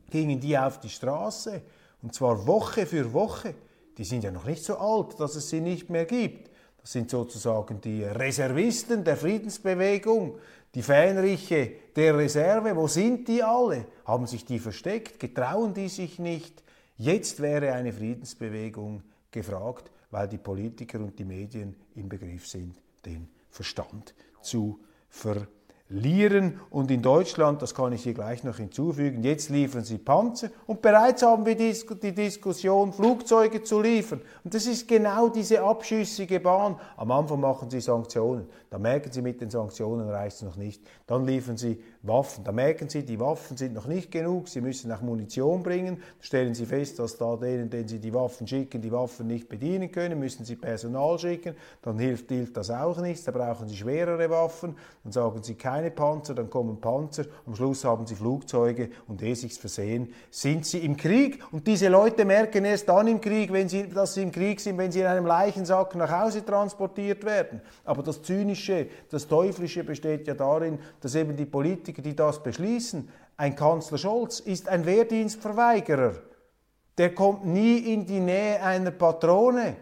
gingen 0.09 0.39
die 0.39 0.57
auf 0.57 0.79
die 0.79 0.89
Straße. 0.89 1.63
Und 2.01 2.15
zwar 2.15 2.47
Woche 2.47 2.87
für 2.87 3.13
Woche 3.13 3.55
die 3.99 4.05
sind 4.05 4.23
ja 4.25 4.31
noch 4.31 4.45
nicht 4.45 4.65
so 4.65 4.79
alt, 4.79 5.19
dass 5.19 5.35
es 5.35 5.51
sie 5.51 5.61
nicht 5.61 5.91
mehr 5.91 6.05
gibt. 6.05 6.51
Das 6.81 6.93
sind 6.93 7.11
sozusagen 7.11 7.81
die 7.81 8.05
Reservisten 8.05 9.03
der 9.05 9.17
Friedensbewegung, 9.17 10.39
die 10.75 10.83
Fähnriche 10.83 11.73
der 11.97 12.17
Reserve. 12.17 12.77
Wo 12.77 12.87
sind 12.87 13.27
die 13.27 13.43
alle? 13.43 13.87
Haben 14.05 14.27
sich 14.27 14.45
die 14.45 14.61
versteckt? 14.61 15.19
Getrauen 15.19 15.75
die 15.75 15.89
sich 15.89 16.21
nicht? 16.21 16.63
Jetzt 16.97 17.41
wäre 17.41 17.73
eine 17.73 17.93
Friedensbewegung 17.93 19.03
gefragt, 19.33 19.91
weil 20.11 20.29
die 20.29 20.39
Politiker 20.39 21.01
und 21.01 21.19
die 21.19 21.25
Medien 21.25 21.75
im 21.97 22.09
Begriff 22.09 22.47
sind, 22.47 22.77
den 23.05 23.29
Verstand 23.51 24.15
zu 24.41 24.79
verlieren 25.11 25.58
lieren. 25.89 26.61
Und 26.71 26.91
in 26.91 27.03
Deutschland, 27.03 27.63
das 27.63 27.75
kann 27.75 27.93
ich 27.93 28.03
hier 28.03 28.15
gleich 28.15 28.45
noch 28.45 28.57
hinzufügen, 28.57 29.23
jetzt 29.23 29.49
liefern 29.49 29.85
sie 29.85 29.99
Panzer 29.99 30.51
und 30.67 30.83
bereits 30.83 31.23
haben 31.23 31.47
wir 31.47 31.57
die, 31.57 31.75
Diskussion, 32.13 32.93
Flugzeuge 32.93 33.63
zu 33.63 33.81
liefern. 33.81 34.21
Und 34.45 34.55
das 34.55 34.67
ist 34.67 34.87
genau 34.87 35.29
diese 35.29 35.63
abschüssige 35.63 36.41
Bahn. 36.41 36.79
Am 36.97 37.11
Anfang 37.11 37.41
machen 37.41 37.71
sie 37.71 37.81
Sanktionen. 37.81 38.47
Da 38.71 38.79
merken 38.79 39.11
sie, 39.11 39.23
mit 39.23 39.41
den 39.41 39.51
Sanktionen 39.51 40.09
reicht 40.11 40.37
es 40.37 40.43
noch 40.43 40.57
nicht. 40.57 40.83
Dann 41.07 41.25
liefern 41.25 41.57
sie 41.57 41.83
Waffen. 42.03 42.45
Da 42.45 42.53
merken 42.53 42.89
sie, 42.89 43.03
die 43.03 43.19
Waffen 43.19 43.57
sind 43.57 43.75
noch 43.75 43.87
nicht 43.87 44.11
genug. 44.11 44.49
Sie 44.49 44.61
müssen 44.61 44.93
auch 44.93 45.01
Munition 45.01 45.63
bringen. 45.63 46.03
Stellen 46.21 46.55
sie 46.55 46.67
fest, 46.67 46.99
dass 46.99 47.17
da 47.17 47.37
denen, 47.37 47.71
denen 47.71 47.89
sie 47.89 47.99
die 47.99 48.13
Waffen 48.13 48.47
schicken, 48.47 48.83
die 48.83 48.93
Waffen 48.93 49.27
nicht 49.27 49.49
bedienen 49.49 49.91
können, 49.91 50.19
müssen 50.19 50.45
sie 50.45 50.57
Personal 50.57 51.19
schicken. 51.19 51.55
Dann 51.83 51.99
hilft, 51.99 52.29
hilft 52.29 52.57
das 52.57 52.71
auch 52.71 52.99
nichts. 52.99 53.25
Da 53.25 53.33
brauchen 53.33 53.69
sie 53.69 53.77
schwerere 53.77 54.29
Waffen. 54.29 54.77
Dann 55.03 55.13
sagen 55.13 55.43
sie 55.43 55.55
kein 55.55 55.78
keine 55.79 55.93
Panzer, 55.93 56.35
dann 56.35 56.51
kommen 56.51 56.81
Panzer, 56.81 57.25
am 57.47 57.55
Schluss 57.55 57.85
haben 57.85 58.05
sie 58.05 58.17
Flugzeuge 58.17 58.91
und 59.07 59.23
ehe 59.23 59.37
sich's 59.37 59.59
versehen, 59.59 60.13
sind 60.29 60.67
sie 60.67 60.79
im 60.79 60.97
Krieg. 60.97 61.41
Und 61.53 61.69
diese 61.69 61.87
Leute 61.87 62.25
merken 62.25 62.65
erst 62.65 62.89
dann 62.89 63.07
im 63.07 63.21
Krieg, 63.21 63.53
wenn 63.53 63.69
sie, 63.69 63.89
dass 63.89 64.15
sie 64.15 64.25
im 64.25 64.33
Krieg 64.33 64.59
sind, 64.59 64.77
wenn 64.77 64.91
sie 64.91 65.01
in 65.01 65.07
einem 65.07 65.25
Leichensack 65.25 65.95
nach 65.95 66.11
Hause 66.11 66.45
transportiert 66.45 67.25
werden. 67.25 67.61
Aber 67.85 68.03
das 68.03 68.21
Zynische, 68.23 68.89
das 69.09 69.29
Teuflische 69.29 69.85
besteht 69.85 70.27
ja 70.27 70.35
darin, 70.35 70.81
dass 71.01 71.15
eben 71.15 71.37
die 71.37 71.47
Politiker, 71.47 72.03
die 72.03 72.17
das 72.17 72.43
beschließen, 72.43 73.09
ein 73.37 73.55
Kanzler 73.55 73.99
Scholz 73.99 74.41
ist 74.41 74.69
ein 74.69 74.85
Wehrdienstverweigerer. 74.85 76.15
Der 76.99 77.15
kommt 77.15 77.47
nie 77.47 77.95
in 77.95 78.05
die 78.05 78.19
Nähe 78.19 78.61
einer 78.61 78.91
Patrone. 78.91 79.77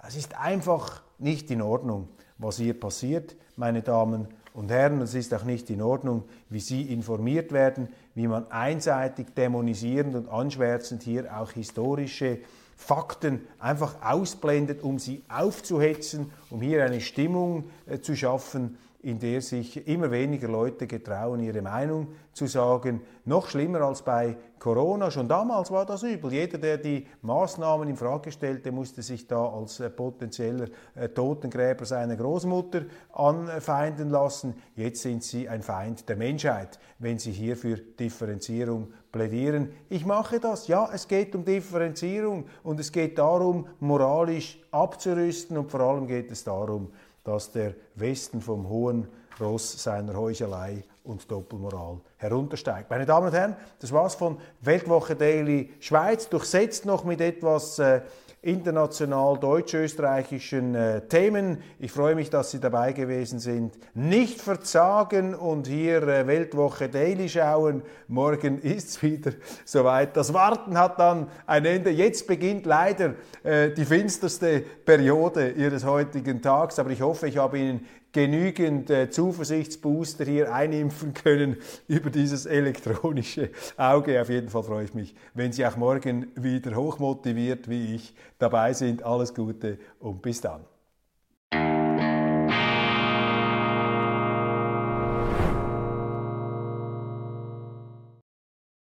Das 0.00 0.14
ist 0.14 0.38
einfach 0.38 1.02
nicht 1.18 1.50
in 1.50 1.62
Ordnung, 1.62 2.10
was 2.38 2.58
hier 2.58 2.78
passiert, 2.78 3.34
meine 3.56 3.82
Damen 3.82 4.28
und 4.54 4.70
Herren, 4.70 5.00
es 5.00 5.14
ist 5.14 5.32
auch 5.34 5.44
nicht 5.44 5.70
in 5.70 5.82
Ordnung, 5.82 6.24
wie 6.48 6.60
Sie 6.60 6.82
informiert 6.82 7.52
werden, 7.52 7.88
wie 8.14 8.26
man 8.26 8.50
einseitig 8.50 9.34
dämonisierend 9.36 10.14
und 10.14 10.28
anschwärzend 10.28 11.02
hier 11.02 11.36
auch 11.36 11.52
historische 11.52 12.38
Fakten 12.78 13.40
einfach 13.58 13.96
ausblendet, 14.02 14.82
um 14.82 15.00
sie 15.00 15.22
aufzuhetzen, 15.28 16.30
um 16.48 16.62
hier 16.62 16.84
eine 16.84 17.00
Stimmung 17.00 17.64
äh, 17.86 17.98
zu 17.98 18.16
schaffen, 18.16 18.78
in 19.00 19.20
der 19.20 19.40
sich 19.40 19.86
immer 19.86 20.10
weniger 20.10 20.48
Leute 20.48 20.88
getrauen, 20.88 21.40
ihre 21.40 21.62
Meinung 21.62 22.08
zu 22.32 22.46
sagen. 22.46 23.00
Noch 23.24 23.48
schlimmer 23.48 23.82
als 23.82 24.02
bei 24.02 24.36
Corona. 24.58 25.10
Schon 25.10 25.28
damals 25.28 25.70
war 25.70 25.86
das 25.86 26.02
übel. 26.02 26.32
Jeder, 26.32 26.58
der 26.58 26.78
die 26.78 27.06
Maßnahmen 27.22 27.88
in 27.88 27.96
Frage 27.96 28.32
stellte, 28.32 28.72
musste 28.72 29.02
sich 29.02 29.28
da 29.28 29.46
als 29.46 29.78
äh, 29.78 29.88
potenzieller 29.88 30.66
äh, 30.96 31.08
Totengräber 31.08 31.84
seiner 31.84 32.16
Großmutter 32.16 32.86
anfeinden 33.12 34.10
lassen. 34.10 34.54
Jetzt 34.74 35.02
sind 35.02 35.22
sie 35.22 35.48
ein 35.48 35.62
Feind 35.62 36.08
der 36.08 36.16
Menschheit, 36.16 36.80
wenn 36.98 37.20
sie 37.20 37.32
hier 37.32 37.56
für 37.56 37.76
Differenzierung 37.76 38.88
plädieren. 39.12 39.70
Ich 39.88 40.04
mache 40.04 40.40
das. 40.40 40.66
Ja, 40.66 40.90
es 40.92 41.06
geht 41.06 41.36
um 41.36 41.44
Differenzierung 41.44 42.46
und 42.64 42.80
es 42.80 42.90
geht 42.90 43.18
darum, 43.18 43.68
moralisch 43.78 44.58
abzurüsten 44.72 45.56
und 45.56 45.70
vor 45.70 45.80
allem 45.80 46.06
geht 46.06 46.30
es 46.32 46.42
darum, 46.44 46.90
dass 47.28 47.52
der 47.52 47.74
Westen 47.94 48.40
vom 48.40 48.70
hohen 48.70 49.06
Ross 49.38 49.82
seiner 49.82 50.16
Heuchelei 50.16 50.82
und 51.04 51.30
Doppelmoral 51.30 52.00
heruntersteigt. 52.16 52.88
Meine 52.88 53.04
Damen 53.04 53.26
und 53.26 53.34
Herren, 53.34 53.54
das 53.80 53.92
war's 53.92 54.14
von 54.14 54.38
Weltwoche 54.62 55.14
Daily 55.14 55.70
Schweiz, 55.78 56.30
durchsetzt 56.30 56.86
noch 56.86 57.04
mit 57.04 57.20
etwas 57.20 57.78
äh, 57.80 58.00
international 58.42 59.36
deutsch-österreichischen 59.38 60.74
äh, 60.74 61.00
Themen. 61.08 61.58
Ich 61.80 61.90
freue 61.90 62.14
mich, 62.14 62.30
dass 62.30 62.52
Sie 62.52 62.60
dabei 62.60 62.92
gewesen 62.92 63.40
sind. 63.40 63.74
Nicht 63.94 64.40
verzagen 64.40 65.34
und 65.34 65.66
hier 65.66 66.02
äh, 66.06 66.26
Weltwoche 66.26 66.88
Daily 66.88 67.28
schauen. 67.28 67.82
Morgen 68.06 68.58
ist's 68.62 69.02
wieder 69.02 69.32
soweit. 69.64 70.16
Das 70.16 70.32
Warten 70.32 70.78
hat 70.78 71.00
dann 71.00 71.26
ein 71.46 71.64
Ende. 71.64 71.90
Jetzt 71.90 72.28
beginnt 72.28 72.64
leider 72.64 73.14
äh, 73.42 73.70
die 73.70 73.84
finsterste 73.84 74.60
Periode 74.60 75.50
Ihres 75.50 75.84
heutigen 75.84 76.40
Tags, 76.40 76.78
aber 76.78 76.90
ich 76.90 77.02
hoffe, 77.02 77.26
ich 77.26 77.38
habe 77.38 77.58
Ihnen 77.58 77.86
genügend 78.12 78.90
äh, 78.90 79.10
Zuversichtsbooster 79.10 80.24
hier 80.24 80.54
einimpfen 80.54 81.14
können 81.14 81.56
über 81.88 82.10
dieses 82.10 82.46
elektronische 82.46 83.50
Auge. 83.76 84.20
Auf 84.20 84.28
jeden 84.28 84.48
Fall 84.48 84.62
freue 84.62 84.84
ich 84.84 84.94
mich, 84.94 85.14
wenn 85.34 85.52
Sie 85.52 85.66
auch 85.66 85.76
morgen 85.76 86.28
wieder 86.34 86.74
hochmotiviert 86.74 87.68
wie 87.68 87.94
ich 87.94 88.14
dabei 88.38 88.72
sind. 88.72 89.02
Alles 89.02 89.34
Gute 89.34 89.78
und 90.00 90.22
bis 90.22 90.40
dann. 90.40 90.64